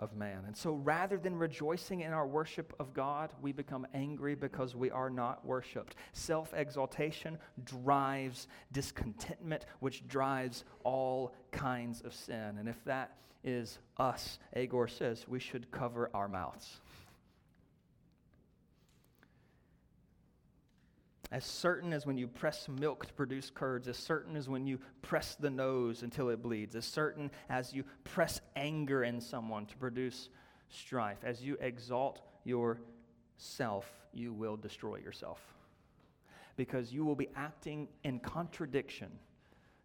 of 0.00 0.16
man. 0.16 0.44
And 0.46 0.56
so 0.56 0.72
rather 0.72 1.18
than 1.18 1.36
rejoicing 1.36 2.00
in 2.00 2.12
our 2.12 2.26
worship 2.26 2.72
of 2.80 2.94
God, 2.94 3.32
we 3.42 3.52
become 3.52 3.86
angry 3.92 4.34
because 4.34 4.74
we 4.74 4.90
are 4.90 5.10
not 5.10 5.44
worshiped. 5.44 5.94
Self 6.12 6.54
exaltation 6.54 7.38
drives 7.64 8.48
discontentment, 8.72 9.66
which 9.80 10.08
drives 10.08 10.64
all 10.84 11.34
kinds 11.52 12.00
of 12.00 12.14
sin. 12.14 12.56
And 12.58 12.68
if 12.68 12.82
that 12.86 13.16
is 13.44 13.78
us, 13.98 14.38
Agur 14.56 14.88
says, 14.88 15.26
we 15.28 15.38
should 15.38 15.70
cover 15.70 16.10
our 16.14 16.28
mouths. 16.28 16.80
As 21.32 21.44
certain 21.44 21.92
as 21.92 22.06
when 22.06 22.18
you 22.18 22.26
press 22.26 22.68
milk 22.68 23.06
to 23.06 23.12
produce 23.12 23.50
curds, 23.50 23.86
as 23.86 23.96
certain 23.96 24.36
as 24.36 24.48
when 24.48 24.66
you 24.66 24.80
press 25.00 25.36
the 25.36 25.50
nose 25.50 26.02
until 26.02 26.28
it 26.28 26.42
bleeds, 26.42 26.74
as 26.74 26.84
certain 26.84 27.30
as 27.48 27.72
you 27.72 27.84
press 28.02 28.40
anger 28.56 29.04
in 29.04 29.20
someone 29.20 29.66
to 29.66 29.76
produce 29.76 30.28
strife, 30.68 31.18
as 31.22 31.40
you 31.40 31.56
exalt 31.60 32.20
yourself, 32.44 33.86
you 34.12 34.32
will 34.32 34.56
destroy 34.56 34.96
yourself. 34.96 35.40
Because 36.56 36.92
you 36.92 37.04
will 37.04 37.14
be 37.14 37.28
acting 37.36 37.86
in 38.02 38.18
contradiction 38.18 39.10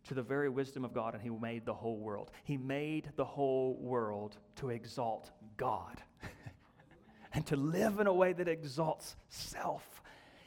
to 0.05 0.15
the 0.15 0.23
very 0.23 0.49
wisdom 0.49 0.83
of 0.83 0.93
God, 0.93 1.13
and 1.13 1.21
He 1.21 1.29
made 1.29 1.65
the 1.65 1.73
whole 1.73 1.97
world. 1.97 2.31
He 2.43 2.57
made 2.57 3.09
the 3.15 3.25
whole 3.25 3.77
world 3.79 4.37
to 4.57 4.69
exalt 4.69 5.29
God 5.57 6.01
and 7.33 7.45
to 7.47 7.55
live 7.55 7.99
in 7.99 8.07
a 8.07 8.13
way 8.13 8.33
that 8.33 8.47
exalts 8.47 9.15
self 9.29 10.01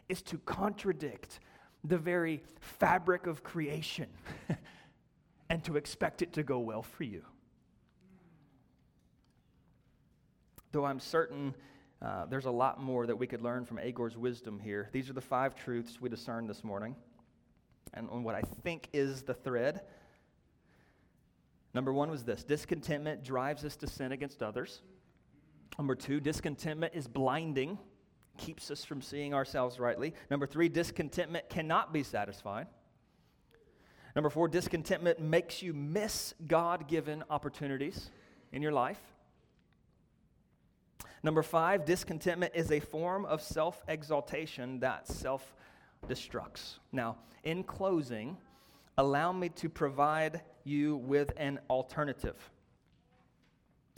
is 0.08 0.22
to 0.22 0.38
contradict 0.38 1.40
the 1.84 1.98
very 1.98 2.42
fabric 2.60 3.26
of 3.26 3.42
creation 3.42 4.08
and 5.50 5.62
to 5.64 5.76
expect 5.76 6.22
it 6.22 6.32
to 6.34 6.42
go 6.42 6.58
well 6.58 6.82
for 6.82 7.04
you. 7.04 7.22
Though 10.72 10.84
I'm 10.84 11.00
certain 11.00 11.54
uh, 12.00 12.26
there's 12.26 12.44
a 12.44 12.50
lot 12.50 12.80
more 12.80 13.06
that 13.06 13.16
we 13.16 13.26
could 13.26 13.42
learn 13.42 13.64
from 13.64 13.78
Agur's 13.78 14.16
wisdom 14.16 14.60
here, 14.60 14.88
these 14.92 15.10
are 15.10 15.14
the 15.14 15.20
five 15.20 15.54
truths 15.56 16.00
we 16.00 16.08
discerned 16.08 16.48
this 16.48 16.62
morning. 16.62 16.94
And 17.94 18.08
on 18.10 18.22
what 18.22 18.34
I 18.34 18.42
think 18.62 18.88
is 18.92 19.22
the 19.22 19.34
thread. 19.34 19.80
Number 21.74 21.92
one 21.92 22.10
was 22.10 22.22
this 22.22 22.44
discontentment 22.44 23.24
drives 23.24 23.64
us 23.64 23.76
to 23.76 23.86
sin 23.86 24.12
against 24.12 24.42
others. 24.42 24.82
Number 25.76 25.94
two, 25.94 26.20
discontentment 26.20 26.94
is 26.94 27.08
blinding 27.08 27.78
keeps 28.38 28.70
us 28.70 28.84
from 28.84 29.02
seeing 29.02 29.34
ourselves 29.34 29.78
rightly. 29.78 30.14
Number 30.30 30.46
three, 30.46 30.68
discontentment 30.68 31.48
cannot 31.48 31.92
be 31.92 32.02
satisfied. 32.02 32.68
Number 34.16 34.30
four, 34.30 34.48
discontentment 34.48 35.20
makes 35.20 35.62
you 35.62 35.72
miss 35.74 36.34
God 36.46 36.88
given 36.88 37.22
opportunities 37.30 38.10
in 38.52 38.62
your 38.62 38.72
life. 38.72 39.00
Number 41.22 41.42
five, 41.42 41.84
discontentment 41.84 42.52
is 42.54 42.70
a 42.70 42.80
form 42.80 43.24
of 43.26 43.42
self 43.42 43.82
exaltation 43.88 44.80
that 44.80 45.06
self 45.06 45.54
destructs. 46.06 46.78
Now, 46.92 47.16
in 47.44 47.64
closing, 47.64 48.36
allow 48.96 49.32
me 49.32 49.48
to 49.50 49.68
provide 49.68 50.42
you 50.64 50.96
with 50.96 51.32
an 51.36 51.60
alternative. 51.68 52.36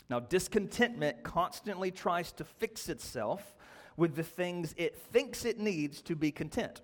Now, 0.08 0.18
discontentment 0.18 1.22
constantly 1.22 1.90
tries 1.90 2.32
to 2.32 2.44
fix 2.44 2.88
itself 2.88 3.54
with 3.96 4.14
the 4.14 4.22
things 4.22 4.74
it 4.76 4.96
thinks 4.96 5.44
it 5.44 5.58
needs 5.58 6.02
to 6.02 6.16
be 6.16 6.30
content, 6.30 6.80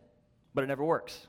but 0.55 0.65
it 0.65 0.67
never 0.67 0.85
works. 0.85 1.27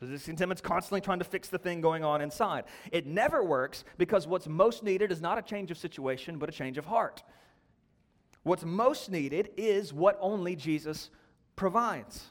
So 0.00 0.06
discontentment's 0.06 0.62
constantly 0.62 1.02
trying 1.02 1.18
to 1.18 1.24
fix 1.24 1.48
the 1.48 1.58
thing 1.58 1.82
going 1.82 2.04
on 2.04 2.22
inside. 2.22 2.64
It 2.90 3.06
never 3.06 3.44
works 3.44 3.84
because 3.98 4.26
what's 4.26 4.48
most 4.48 4.82
needed 4.82 5.12
is 5.12 5.20
not 5.20 5.36
a 5.36 5.42
change 5.42 5.70
of 5.70 5.76
situation, 5.76 6.38
but 6.38 6.48
a 6.48 6.52
change 6.52 6.78
of 6.78 6.86
heart. 6.86 7.22
What's 8.42 8.64
most 8.64 9.10
needed 9.10 9.50
is 9.58 9.92
what 9.92 10.16
only 10.20 10.56
Jesus 10.56 11.10
provides. 11.54 12.24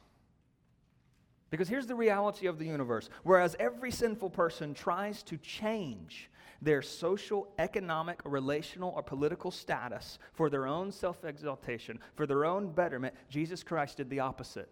Because 1.51 1.68
here's 1.68 1.86
the 1.86 1.95
reality 1.95 2.47
of 2.47 2.57
the 2.57 2.66
universe. 2.66 3.10
Whereas 3.24 3.55
every 3.60 3.91
sinful 3.91 4.32
person 4.32 4.74
tries 4.74 5.22
to 5.24 5.38
change 5.38 6.30
their 6.62 6.82
social, 6.82 7.47
economic, 7.57 8.20
relational, 8.26 8.91
or 8.95 9.03
political 9.03 9.51
status 9.51 10.20
for 10.34 10.49
their 10.49 10.68
own 10.68 10.91
self 10.91 11.24
exaltation, 11.24 11.99
for 12.16 12.26
their 12.26 12.45
own 12.45 12.72
betterment, 12.72 13.16
Jesus 13.30 13.64
Christ 13.64 13.97
did 13.97 14.10
the 14.10 14.20
opposite. 14.20 14.70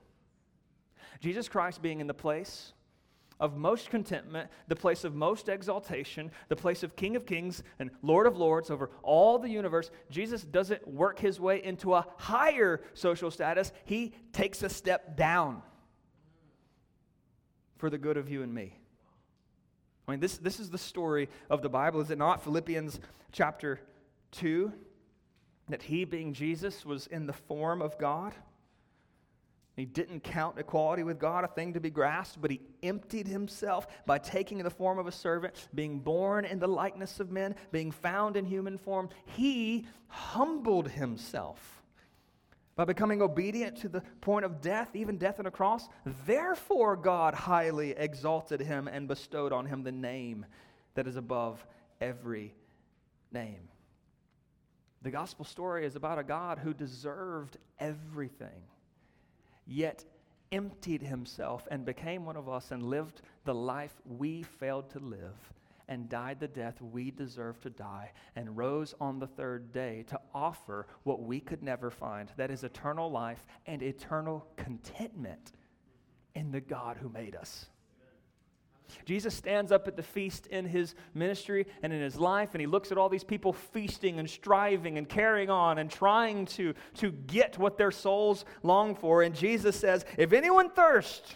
Jesus 1.19 1.47
Christ 1.47 1.81
being 1.81 1.99
in 1.99 2.07
the 2.07 2.13
place 2.13 2.73
of 3.39 3.55
most 3.55 3.89
contentment, 3.89 4.49
the 4.67 4.75
place 4.75 5.03
of 5.03 5.13
most 5.13 5.47
exaltation, 5.47 6.31
the 6.49 6.55
place 6.55 6.83
of 6.83 6.95
King 6.95 7.15
of 7.15 7.25
Kings 7.25 7.63
and 7.79 7.91
Lord 8.01 8.25
of 8.27 8.38
Lords 8.38 8.69
over 8.69 8.89
all 9.03 9.38
the 9.38 9.49
universe, 9.49 9.91
Jesus 10.09 10.43
doesn't 10.43 10.88
work 10.88 11.19
his 11.19 11.39
way 11.39 11.63
into 11.63 11.93
a 11.93 12.05
higher 12.17 12.81
social 12.93 13.29
status. 13.29 13.71
He 13.85 14.13
takes 14.33 14.63
a 14.63 14.69
step 14.69 15.15
down 15.15 15.61
for 17.77 17.89
the 17.89 17.97
good 17.97 18.17
of 18.17 18.29
you 18.29 18.41
and 18.41 18.53
me. 18.53 18.79
I 20.08 20.12
mean, 20.12 20.20
this, 20.22 20.38
this 20.38 20.60
is 20.60 20.70
the 20.70 20.78
story 20.78 21.28
of 21.49 21.62
the 21.62 21.70
Bible, 21.70 21.99
is 21.99 22.12
it 22.12 22.18
not? 22.18 22.41
Philippians 22.41 22.99
chapter 23.34 23.82
2, 24.32 24.72
that 25.68 25.84
he, 25.84 26.05
being 26.05 26.34
Jesus, 26.34 26.86
was 26.86 27.08
in 27.08 27.26
the 27.26 27.34
form 27.34 27.82
of 27.82 27.97
God. 27.97 28.34
He 29.76 29.84
didn't 29.86 30.22
count 30.22 30.58
equality 30.58 31.03
with 31.03 31.20
God 31.20 31.43
a 31.43 31.47
thing 31.47 31.74
to 31.74 31.82
be 31.82 31.89
grasped, 31.89 32.41
but 32.41 32.51
he 32.51 32.62
emptied 32.82 33.28
himself 33.28 33.86
by 34.05 34.18
taking 34.18 34.60
the 34.60 34.70
form 34.70 34.97
of 34.97 35.08
a 35.08 35.12
servant, 35.12 35.68
being 35.76 35.99
born 35.99 36.45
in 36.45 36.60
the 36.60 36.68
likeness 36.68 37.20
of 37.20 37.30
men, 37.30 37.53
being 37.72 37.91
found 37.91 38.38
in 38.38 38.45
human 38.45 38.78
form. 38.78 39.10
He 39.26 39.86
humbled 40.08 40.89
himself 40.89 41.76
by 42.78 42.86
becoming 42.86 43.21
obedient 43.23 43.75
to 43.75 43.89
the 43.89 44.01
point 44.21 44.45
of 44.45 44.61
death, 44.61 44.95
even 44.95 45.17
death 45.17 45.39
on 45.39 45.47
a 45.47 45.51
cross. 45.51 45.89
Therefore, 46.25 46.95
God 46.95 47.34
highly 47.34 47.91
exalted 47.91 48.61
him 48.61 48.88
and 48.88 49.07
bestowed 49.07 49.51
on 49.51 49.65
him 49.65 49.84
the 49.84 49.91
name 49.91 50.45
that 50.93 51.07
is 51.07 51.15
above 51.15 51.65
every 51.99 52.53
name. 53.32 53.67
The 55.01 55.09
gospel 55.11 55.43
story 55.43 55.86
is 55.86 55.95
about 55.95 56.19
a 56.19 56.23
God 56.23 56.59
who 56.59 56.73
deserved 56.73 57.57
everything, 57.80 58.61
yet 59.65 60.05
emptied 60.51 61.01
himself 61.01 61.67
and 61.71 61.84
became 61.84 62.25
one 62.25 62.38
of 62.38 62.47
us 62.47 62.71
and 62.71 62.84
lived 62.84 63.21
the 63.43 63.55
life 63.55 63.95
we 64.05 64.43
failed 64.43 64.89
to 64.91 64.99
live 64.99 65.36
and 65.88 66.09
died 66.09 66.39
the 66.39 66.47
death 66.47 66.81
we 66.81 67.11
deserve 67.11 67.59
to 67.61 67.69
die, 67.69 68.11
and 68.35 68.57
rose 68.57 68.93
on 68.99 69.19
the 69.19 69.27
third 69.27 69.71
day 69.71 70.03
to 70.07 70.19
offer 70.33 70.88
what 71.03 71.21
we 71.21 71.39
could 71.39 71.63
never 71.63 71.89
find 71.89 72.31
that 72.38 72.51
is 72.51 72.63
eternal 72.63 73.09
life 73.09 73.45
and 73.65 73.81
eternal 73.81 74.45
contentment 74.57 75.53
in 76.35 76.51
the 76.51 76.61
God 76.61 76.97
who 76.97 77.09
made 77.09 77.35
us. 77.35 77.67
Jesus 79.05 79.35
stands 79.35 79.71
up 79.71 79.88
at 79.88 79.95
the 79.95 80.03
feast 80.03 80.47
in 80.47 80.65
his 80.65 80.95
ministry 81.13 81.65
and 81.83 81.91
in 81.91 82.01
his 82.01 82.17
life, 82.17 82.49
and 82.53 82.61
he 82.61 82.67
looks 82.67 82.91
at 82.91 82.97
all 82.97 83.09
these 83.09 83.23
people 83.23 83.53
feasting 83.53 84.19
and 84.19 84.29
striving 84.29 84.97
and 84.97 85.07
carrying 85.09 85.49
on 85.49 85.77
and 85.77 85.89
trying 85.89 86.45
to, 86.45 86.73
to 86.95 87.11
get 87.11 87.57
what 87.57 87.77
their 87.77 87.91
souls 87.91 88.45
long 88.63 88.95
for. 88.95 89.23
And 89.23 89.35
Jesus 89.35 89.75
says, 89.75 90.05
If 90.17 90.33
anyone 90.33 90.69
thirst, 90.69 91.35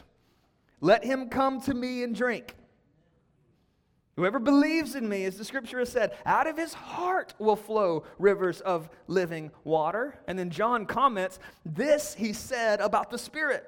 let 0.80 1.04
him 1.04 1.30
come 1.30 1.62
to 1.62 1.74
me 1.74 2.04
and 2.04 2.16
drink. 2.16 2.56
Whoever 4.22 4.38
believes 4.38 4.94
in 4.94 5.10
me, 5.10 5.26
as 5.26 5.36
the 5.36 5.44
scripture 5.44 5.80
has 5.80 5.92
said, 5.92 6.16
out 6.28 6.46
of 6.46 6.56
his 6.56 6.76
heart 6.76 7.34
will 7.40 7.56
flow 7.56 8.04
rivers 8.20 8.62
of 8.62 8.88
living 9.08 9.50
water. 9.64 10.20
And 10.28 10.38
then 10.38 10.52
John 10.52 10.86
comments, 10.86 11.40
This 11.66 12.14
he 12.14 12.32
said 12.32 12.82
about 12.82 13.10
the 13.10 13.18
Spirit, 13.18 13.68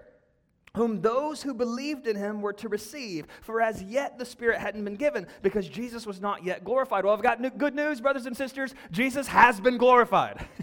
whom 0.78 1.02
those 1.02 1.42
who 1.42 1.56
believed 1.56 2.06
in 2.06 2.16
him 2.16 2.40
were 2.40 2.54
to 2.54 2.70
receive. 2.70 3.26
For 3.42 3.62
as 3.62 3.82
yet 3.82 4.20
the 4.20 4.26
Spirit 4.26 4.60
hadn't 4.60 4.84
been 4.86 4.96
given 4.96 5.26
because 5.42 5.68
Jesus 5.68 6.06
was 6.06 6.22
not 6.22 6.44
yet 6.44 6.64
glorified. 6.64 7.04
Well, 7.04 7.16
I've 7.16 7.24
got 7.24 7.58
good 7.58 7.74
news, 7.74 8.00
brothers 8.00 8.28
and 8.28 8.38
sisters. 8.38 8.76
Jesus 8.92 9.26
has 9.26 9.60
been 9.60 9.78
glorified. 9.78 10.48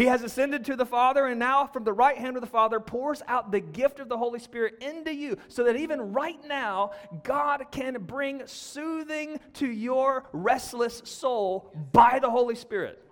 He 0.00 0.06
has 0.06 0.22
ascended 0.22 0.64
to 0.64 0.76
the 0.76 0.86
Father, 0.86 1.26
and 1.26 1.38
now 1.38 1.66
from 1.66 1.84
the 1.84 1.92
right 1.92 2.16
hand 2.16 2.34
of 2.34 2.40
the 2.40 2.46
Father 2.48 2.80
pours 2.80 3.20
out 3.28 3.52
the 3.52 3.60
gift 3.60 4.00
of 4.00 4.08
the 4.08 4.16
Holy 4.16 4.38
Spirit 4.38 4.82
into 4.82 5.14
you, 5.14 5.36
so 5.48 5.64
that 5.64 5.76
even 5.76 6.14
right 6.14 6.42
now, 6.48 6.92
God 7.22 7.66
can 7.70 7.98
bring 8.04 8.40
soothing 8.46 9.38
to 9.52 9.66
your 9.66 10.24
restless 10.32 11.02
soul 11.04 11.70
by 11.92 12.18
the 12.18 12.30
Holy 12.30 12.54
Spirit. 12.54 13.04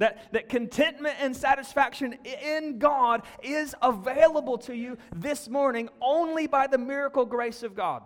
That, 0.00 0.32
that 0.32 0.48
contentment 0.48 1.14
and 1.20 1.36
satisfaction 1.36 2.18
in 2.24 2.80
God 2.80 3.22
is 3.40 3.76
available 3.80 4.58
to 4.58 4.74
you 4.74 4.98
this 5.14 5.48
morning 5.48 5.88
only 6.00 6.48
by 6.48 6.66
the 6.66 6.76
miracle 6.76 7.24
grace 7.24 7.62
of 7.62 7.76
God. 7.76 8.02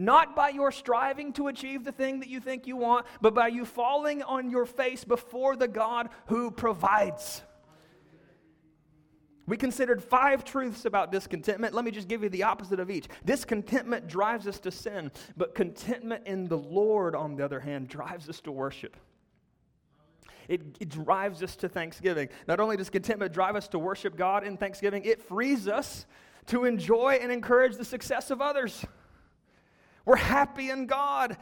Not 0.00 0.36
by 0.36 0.50
your 0.50 0.70
striving 0.70 1.32
to 1.34 1.48
achieve 1.48 1.84
the 1.84 1.90
thing 1.90 2.20
that 2.20 2.28
you 2.28 2.38
think 2.38 2.68
you 2.68 2.76
want, 2.76 3.04
but 3.20 3.34
by 3.34 3.48
you 3.48 3.64
falling 3.64 4.22
on 4.22 4.48
your 4.48 4.64
face 4.64 5.02
before 5.02 5.56
the 5.56 5.66
God 5.66 6.08
who 6.28 6.52
provides. 6.52 7.42
We 9.48 9.56
considered 9.56 10.00
five 10.00 10.44
truths 10.44 10.84
about 10.84 11.10
discontentment. 11.10 11.74
Let 11.74 11.84
me 11.84 11.90
just 11.90 12.06
give 12.06 12.22
you 12.22 12.28
the 12.28 12.44
opposite 12.44 12.78
of 12.78 12.90
each. 12.90 13.08
Discontentment 13.24 14.06
drives 14.06 14.46
us 14.46 14.60
to 14.60 14.70
sin, 14.70 15.10
but 15.36 15.56
contentment 15.56 16.26
in 16.26 16.46
the 16.46 16.58
Lord, 16.58 17.16
on 17.16 17.34
the 17.34 17.44
other 17.44 17.58
hand, 17.58 17.88
drives 17.88 18.28
us 18.28 18.40
to 18.42 18.52
worship. 18.52 18.96
It, 20.46 20.76
it, 20.78 20.90
drives 20.90 21.42
us 21.42 21.56
to 21.56 21.68
thanksgiving. 21.68 22.28
Not 22.46 22.60
only 22.60 22.76
does 22.76 22.88
contentment 22.88 23.32
drive 23.32 23.56
us 23.56 23.68
to 23.68 23.78
worship 23.78 24.16
God 24.16 24.44
in 24.44 24.56
thanksgiving, 24.56 25.04
it 25.04 25.20
frees 25.20 25.66
us 25.66 26.06
to 26.46 26.64
enjoy 26.64 27.18
and 27.20 27.32
encourage 27.32 27.76
the 27.76 27.84
success 27.84 28.30
of 28.30 28.40
others. 28.40 28.84
We're 30.08 30.16
happy 30.16 30.70
in 30.70 30.86
God. 30.86 31.36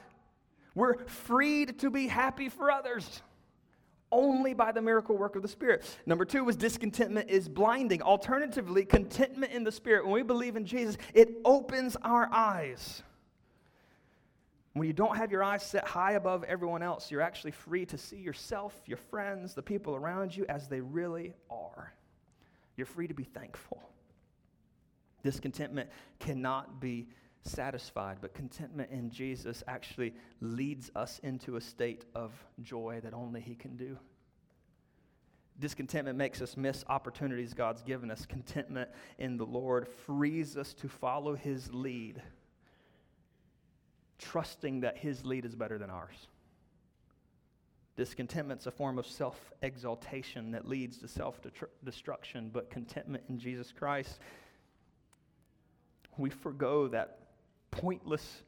We're 0.75 0.99
freed 1.07 1.79
to 1.79 1.89
be 1.89 2.09
happy 2.09 2.49
for 2.49 2.69
others 2.69 3.23
only 4.11 4.55
by 4.55 4.73
the 4.73 4.83
miracle 4.83 5.17
work 5.17 5.37
of 5.37 5.43
the 5.43 5.49
Spirit. 5.49 5.85
Number 6.05 6.25
two 6.25 6.43
was 6.43 6.57
discontentment 6.57 7.31
is 7.31 7.49
blinding. 7.49 8.03
Alternatively, 8.03 8.85
contentment 8.85 9.53
in 9.53 9.62
the 9.62 9.71
Spirit. 9.71 10.05
When 10.05 10.14
we 10.14 10.25
believe 10.25 10.57
in 10.57 10.67
Jesus, 10.67 10.99
it 11.14 11.37
opens 11.45 11.97
our 12.03 12.29
eyes. 12.33 13.05
When 14.73 14.89
you 14.89 14.93
don't 14.93 15.17
have 15.17 15.31
your 15.31 15.45
eyes 15.45 15.62
set 15.62 15.87
high 15.87 16.14
above 16.14 16.43
everyone 16.43 16.83
else, 16.83 17.09
you're 17.09 17.21
actually 17.21 17.53
free 17.53 17.87
to 17.87 17.97
see 17.97 18.17
yourself, 18.17 18.75
your 18.87 18.99
friends, 18.99 19.55
the 19.55 19.62
people 19.62 19.95
around 19.95 20.37
you 20.37 20.45
as 20.49 20.67
they 20.67 20.81
really 20.81 21.35
are. 21.49 21.93
You're 22.77 22.87
free 22.87 23.07
to 23.07 23.14
be 23.14 23.23
thankful. 23.23 23.81
Discontentment 25.23 25.89
cannot 26.19 26.81
be 26.81 27.07
satisfied, 27.47 28.18
but 28.20 28.34
contentment 28.34 28.90
in 28.90 29.11
Jesus 29.11 29.62
actually 29.66 30.14
leads 30.40 30.90
us 30.94 31.20
into 31.22 31.57
a 31.57 31.61
state 31.61 32.05
of 32.14 32.32
joy 32.62 33.01
that 33.03 33.14
only 33.14 33.40
He 33.40 33.55
can 33.55 33.76
do. 33.76 33.99
Discontentment 35.59 36.18
makes 36.18 36.42
us 36.42 36.57
miss 36.57 36.84
opportunities 36.88 37.55
God's 37.55 37.82
given 37.82 38.11
us. 38.11 38.26
Contentment 38.26 38.90
in 39.18 39.38
the 39.38 39.47
Lord 39.47 39.88
frees 39.88 40.57
us 40.57 40.74
to 40.74 40.88
follow 40.88 41.34
His 41.34 41.72
lead, 41.72 42.20
trusting 44.18 44.80
that 44.80 44.99
His 44.99 45.24
lead 45.24 45.44
is 45.44 45.55
better 45.55 45.78
than 45.78 45.88
ours. 45.88 46.28
Discontentment's 47.97 48.66
a 48.66 48.70
form 48.70 48.99
of 48.99 49.07
self 49.07 49.53
exaltation 49.62 50.51
that 50.51 50.68
leads 50.68 50.99
to 50.99 51.09
self 51.09 51.40
destruction, 51.82 52.51
but 52.53 52.70
contentment 52.70 53.24
in 53.30 53.38
Jesus 53.38 53.72
Christ, 53.72 54.18
we 56.18 56.28
forego 56.28 56.88
that 56.88 57.26
pointless 57.71 58.43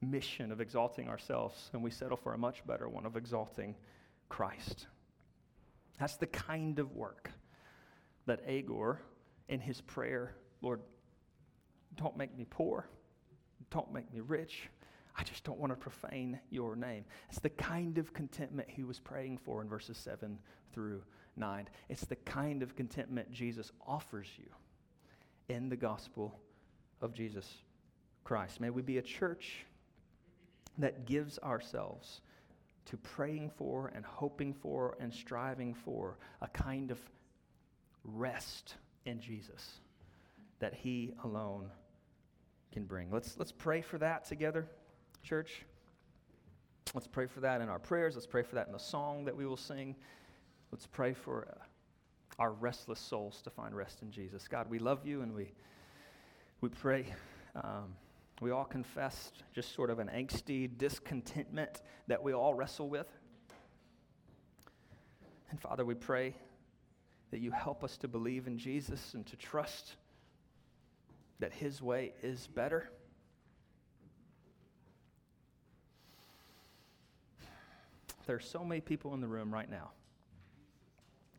mission 0.00 0.50
of 0.50 0.60
exalting 0.60 1.08
ourselves 1.08 1.70
and 1.72 1.82
we 1.82 1.90
settle 1.90 2.16
for 2.16 2.34
a 2.34 2.38
much 2.38 2.66
better 2.66 2.88
one 2.88 3.06
of 3.06 3.16
exalting 3.16 3.74
Christ. 4.28 4.86
That's 5.98 6.16
the 6.16 6.26
kind 6.26 6.78
of 6.78 6.94
work 6.96 7.30
that 8.26 8.40
Agur, 8.46 9.00
in 9.48 9.60
his 9.60 9.80
prayer, 9.80 10.34
Lord, 10.60 10.80
don't 11.96 12.16
make 12.16 12.36
me 12.36 12.46
poor, 12.48 12.86
don't 13.70 13.92
make 13.92 14.12
me 14.12 14.20
rich. 14.20 14.68
I 15.16 15.24
just 15.24 15.44
don't 15.44 15.58
want 15.58 15.72
to 15.72 15.76
profane 15.76 16.40
your 16.50 16.74
name. 16.74 17.04
It's 17.28 17.38
the 17.38 17.50
kind 17.50 17.98
of 17.98 18.14
contentment 18.14 18.68
he 18.70 18.82
was 18.82 18.98
praying 18.98 19.38
for 19.38 19.60
in 19.60 19.68
verses 19.68 19.98
7 19.98 20.38
through 20.72 21.02
9. 21.36 21.68
It's 21.90 22.06
the 22.06 22.16
kind 22.16 22.62
of 22.62 22.74
contentment 22.74 23.30
Jesus 23.30 23.70
offers 23.86 24.28
you 24.38 24.48
in 25.54 25.68
the 25.68 25.76
gospel 25.76 26.40
of 27.02 27.12
Jesus 27.12 27.58
Christ. 28.24 28.60
May 28.60 28.70
we 28.70 28.82
be 28.82 28.98
a 28.98 29.02
church 29.02 29.64
that 30.78 31.06
gives 31.06 31.38
ourselves 31.40 32.20
to 32.86 32.96
praying 32.96 33.50
for 33.56 33.92
and 33.94 34.04
hoping 34.04 34.52
for 34.52 34.96
and 35.00 35.12
striving 35.12 35.74
for 35.74 36.18
a 36.40 36.48
kind 36.48 36.90
of 36.90 36.98
rest 38.04 38.76
in 39.04 39.20
Jesus 39.20 39.80
that 40.58 40.74
He 40.74 41.12
alone 41.24 41.70
can 42.72 42.84
bring. 42.84 43.10
Let's, 43.10 43.36
let's 43.38 43.52
pray 43.52 43.82
for 43.82 43.98
that 43.98 44.24
together, 44.24 44.66
church. 45.22 45.64
Let's 46.94 47.06
pray 47.06 47.26
for 47.26 47.40
that 47.40 47.60
in 47.60 47.68
our 47.68 47.78
prayers. 47.78 48.14
Let's 48.14 48.26
pray 48.26 48.42
for 48.42 48.56
that 48.56 48.66
in 48.66 48.72
the 48.72 48.78
song 48.78 49.24
that 49.24 49.36
we 49.36 49.46
will 49.46 49.56
sing. 49.56 49.94
Let's 50.70 50.86
pray 50.86 51.12
for 51.12 51.48
uh, 51.48 51.62
our 52.38 52.52
restless 52.52 52.98
souls 52.98 53.42
to 53.42 53.50
find 53.50 53.74
rest 53.74 54.02
in 54.02 54.10
Jesus. 54.10 54.48
God, 54.48 54.68
we 54.68 54.78
love 54.78 55.06
you 55.06 55.22
and 55.22 55.34
we, 55.34 55.52
we 56.60 56.68
pray. 56.68 57.06
Um, 57.54 57.94
we 58.42 58.50
all 58.50 58.64
confessed 58.64 59.44
just 59.54 59.74
sort 59.74 59.88
of 59.88 59.98
an 59.98 60.08
angsty 60.08 60.68
discontentment 60.76 61.80
that 62.08 62.22
we 62.22 62.32
all 62.32 62.54
wrestle 62.54 62.88
with. 62.88 63.06
And 65.50 65.60
Father, 65.60 65.84
we 65.84 65.94
pray 65.94 66.34
that 67.30 67.40
you 67.40 67.50
help 67.50 67.84
us 67.84 67.96
to 67.98 68.08
believe 68.08 68.46
in 68.46 68.58
Jesus 68.58 69.14
and 69.14 69.24
to 69.26 69.36
trust 69.36 69.96
that 71.38 71.52
his 71.52 71.80
way 71.80 72.12
is 72.22 72.48
better. 72.48 72.90
There 78.26 78.36
are 78.36 78.40
so 78.40 78.64
many 78.64 78.80
people 78.80 79.14
in 79.14 79.20
the 79.20 79.28
room 79.28 79.52
right 79.52 79.70
now 79.70 79.90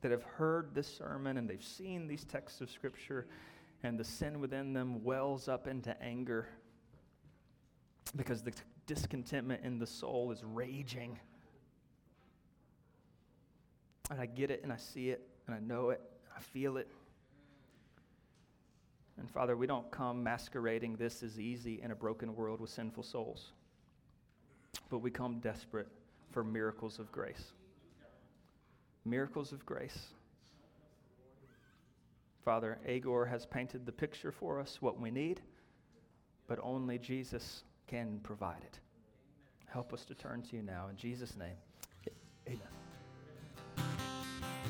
that 0.01 0.12
have 0.12 0.24
heard 0.24 0.76
this 0.76 0.88
sermon 0.88 1.38
and 1.38 1.49
they've 1.49 1.64
seen 1.64 2.08
these 2.08 2.24
texts 2.26 2.62
of 2.62 2.70
Scripture, 2.70 3.26
and 3.84 3.97
the 3.97 4.04
sin 4.04 4.39
within 4.39 4.74
them 4.74 5.04
wells 5.04 5.47
up 5.47 5.68
into 5.68 5.99
anger 6.01 6.47
because 8.16 8.41
the 8.41 8.53
discontentment 8.86 9.64
in 9.64 9.80
the 9.80 9.88
soul 9.88 10.32
is 10.32 10.43
raging. 10.43 11.20
And 14.11 14.20
I 14.20 14.26
get 14.26 14.51
it 14.51 14.61
and 14.64 14.72
I 14.72 14.78
see 14.78 15.09
it 15.09 15.28
and 15.47 15.55
I 15.55 15.59
know 15.59 15.89
it, 15.89 16.01
I 16.36 16.39
feel 16.41 16.78
it. 16.78 16.88
And 19.18 19.30
Father, 19.30 19.55
we 19.55 19.68
don't 19.68 19.89
come 19.91 20.24
masquerading 20.24 20.95
this 20.95 21.24
as 21.24 21.39
easy 21.39 21.82
in 21.82 21.91
a 21.91 21.95
broken 21.95 22.36
world 22.36 22.59
with 22.59 22.70
sinful 22.70 23.03
souls, 23.03 23.51
but 24.89 24.99
we 24.99 25.11
come 25.11 25.39
desperate 25.39 25.88
for 26.32 26.43
miracles 26.43 26.97
of 26.99 27.11
grace. 27.11 27.53
Miracles 29.05 29.51
of 29.51 29.66
grace. 29.66 30.07
Father, 32.43 32.80
Agur 32.88 33.26
has 33.26 33.45
painted 33.45 33.86
the 33.86 33.91
picture 33.91 34.32
for 34.32 34.59
us, 34.59 34.82
what 34.82 34.99
we 34.99 35.11
need, 35.11 35.41
but 36.47 36.59
only 36.61 36.97
Jesus 36.97 37.64
can 37.88 38.20
provide 38.24 38.64
it. 38.64 38.80
Help 39.68 39.94
us 39.94 40.06
to 40.06 40.16
turn 40.16 40.42
to 40.44 40.56
you 40.56 40.62
now. 40.62 40.88
In 40.90 40.96
Jesus' 40.96 41.36
name, 41.36 41.58
amen. 42.48 42.72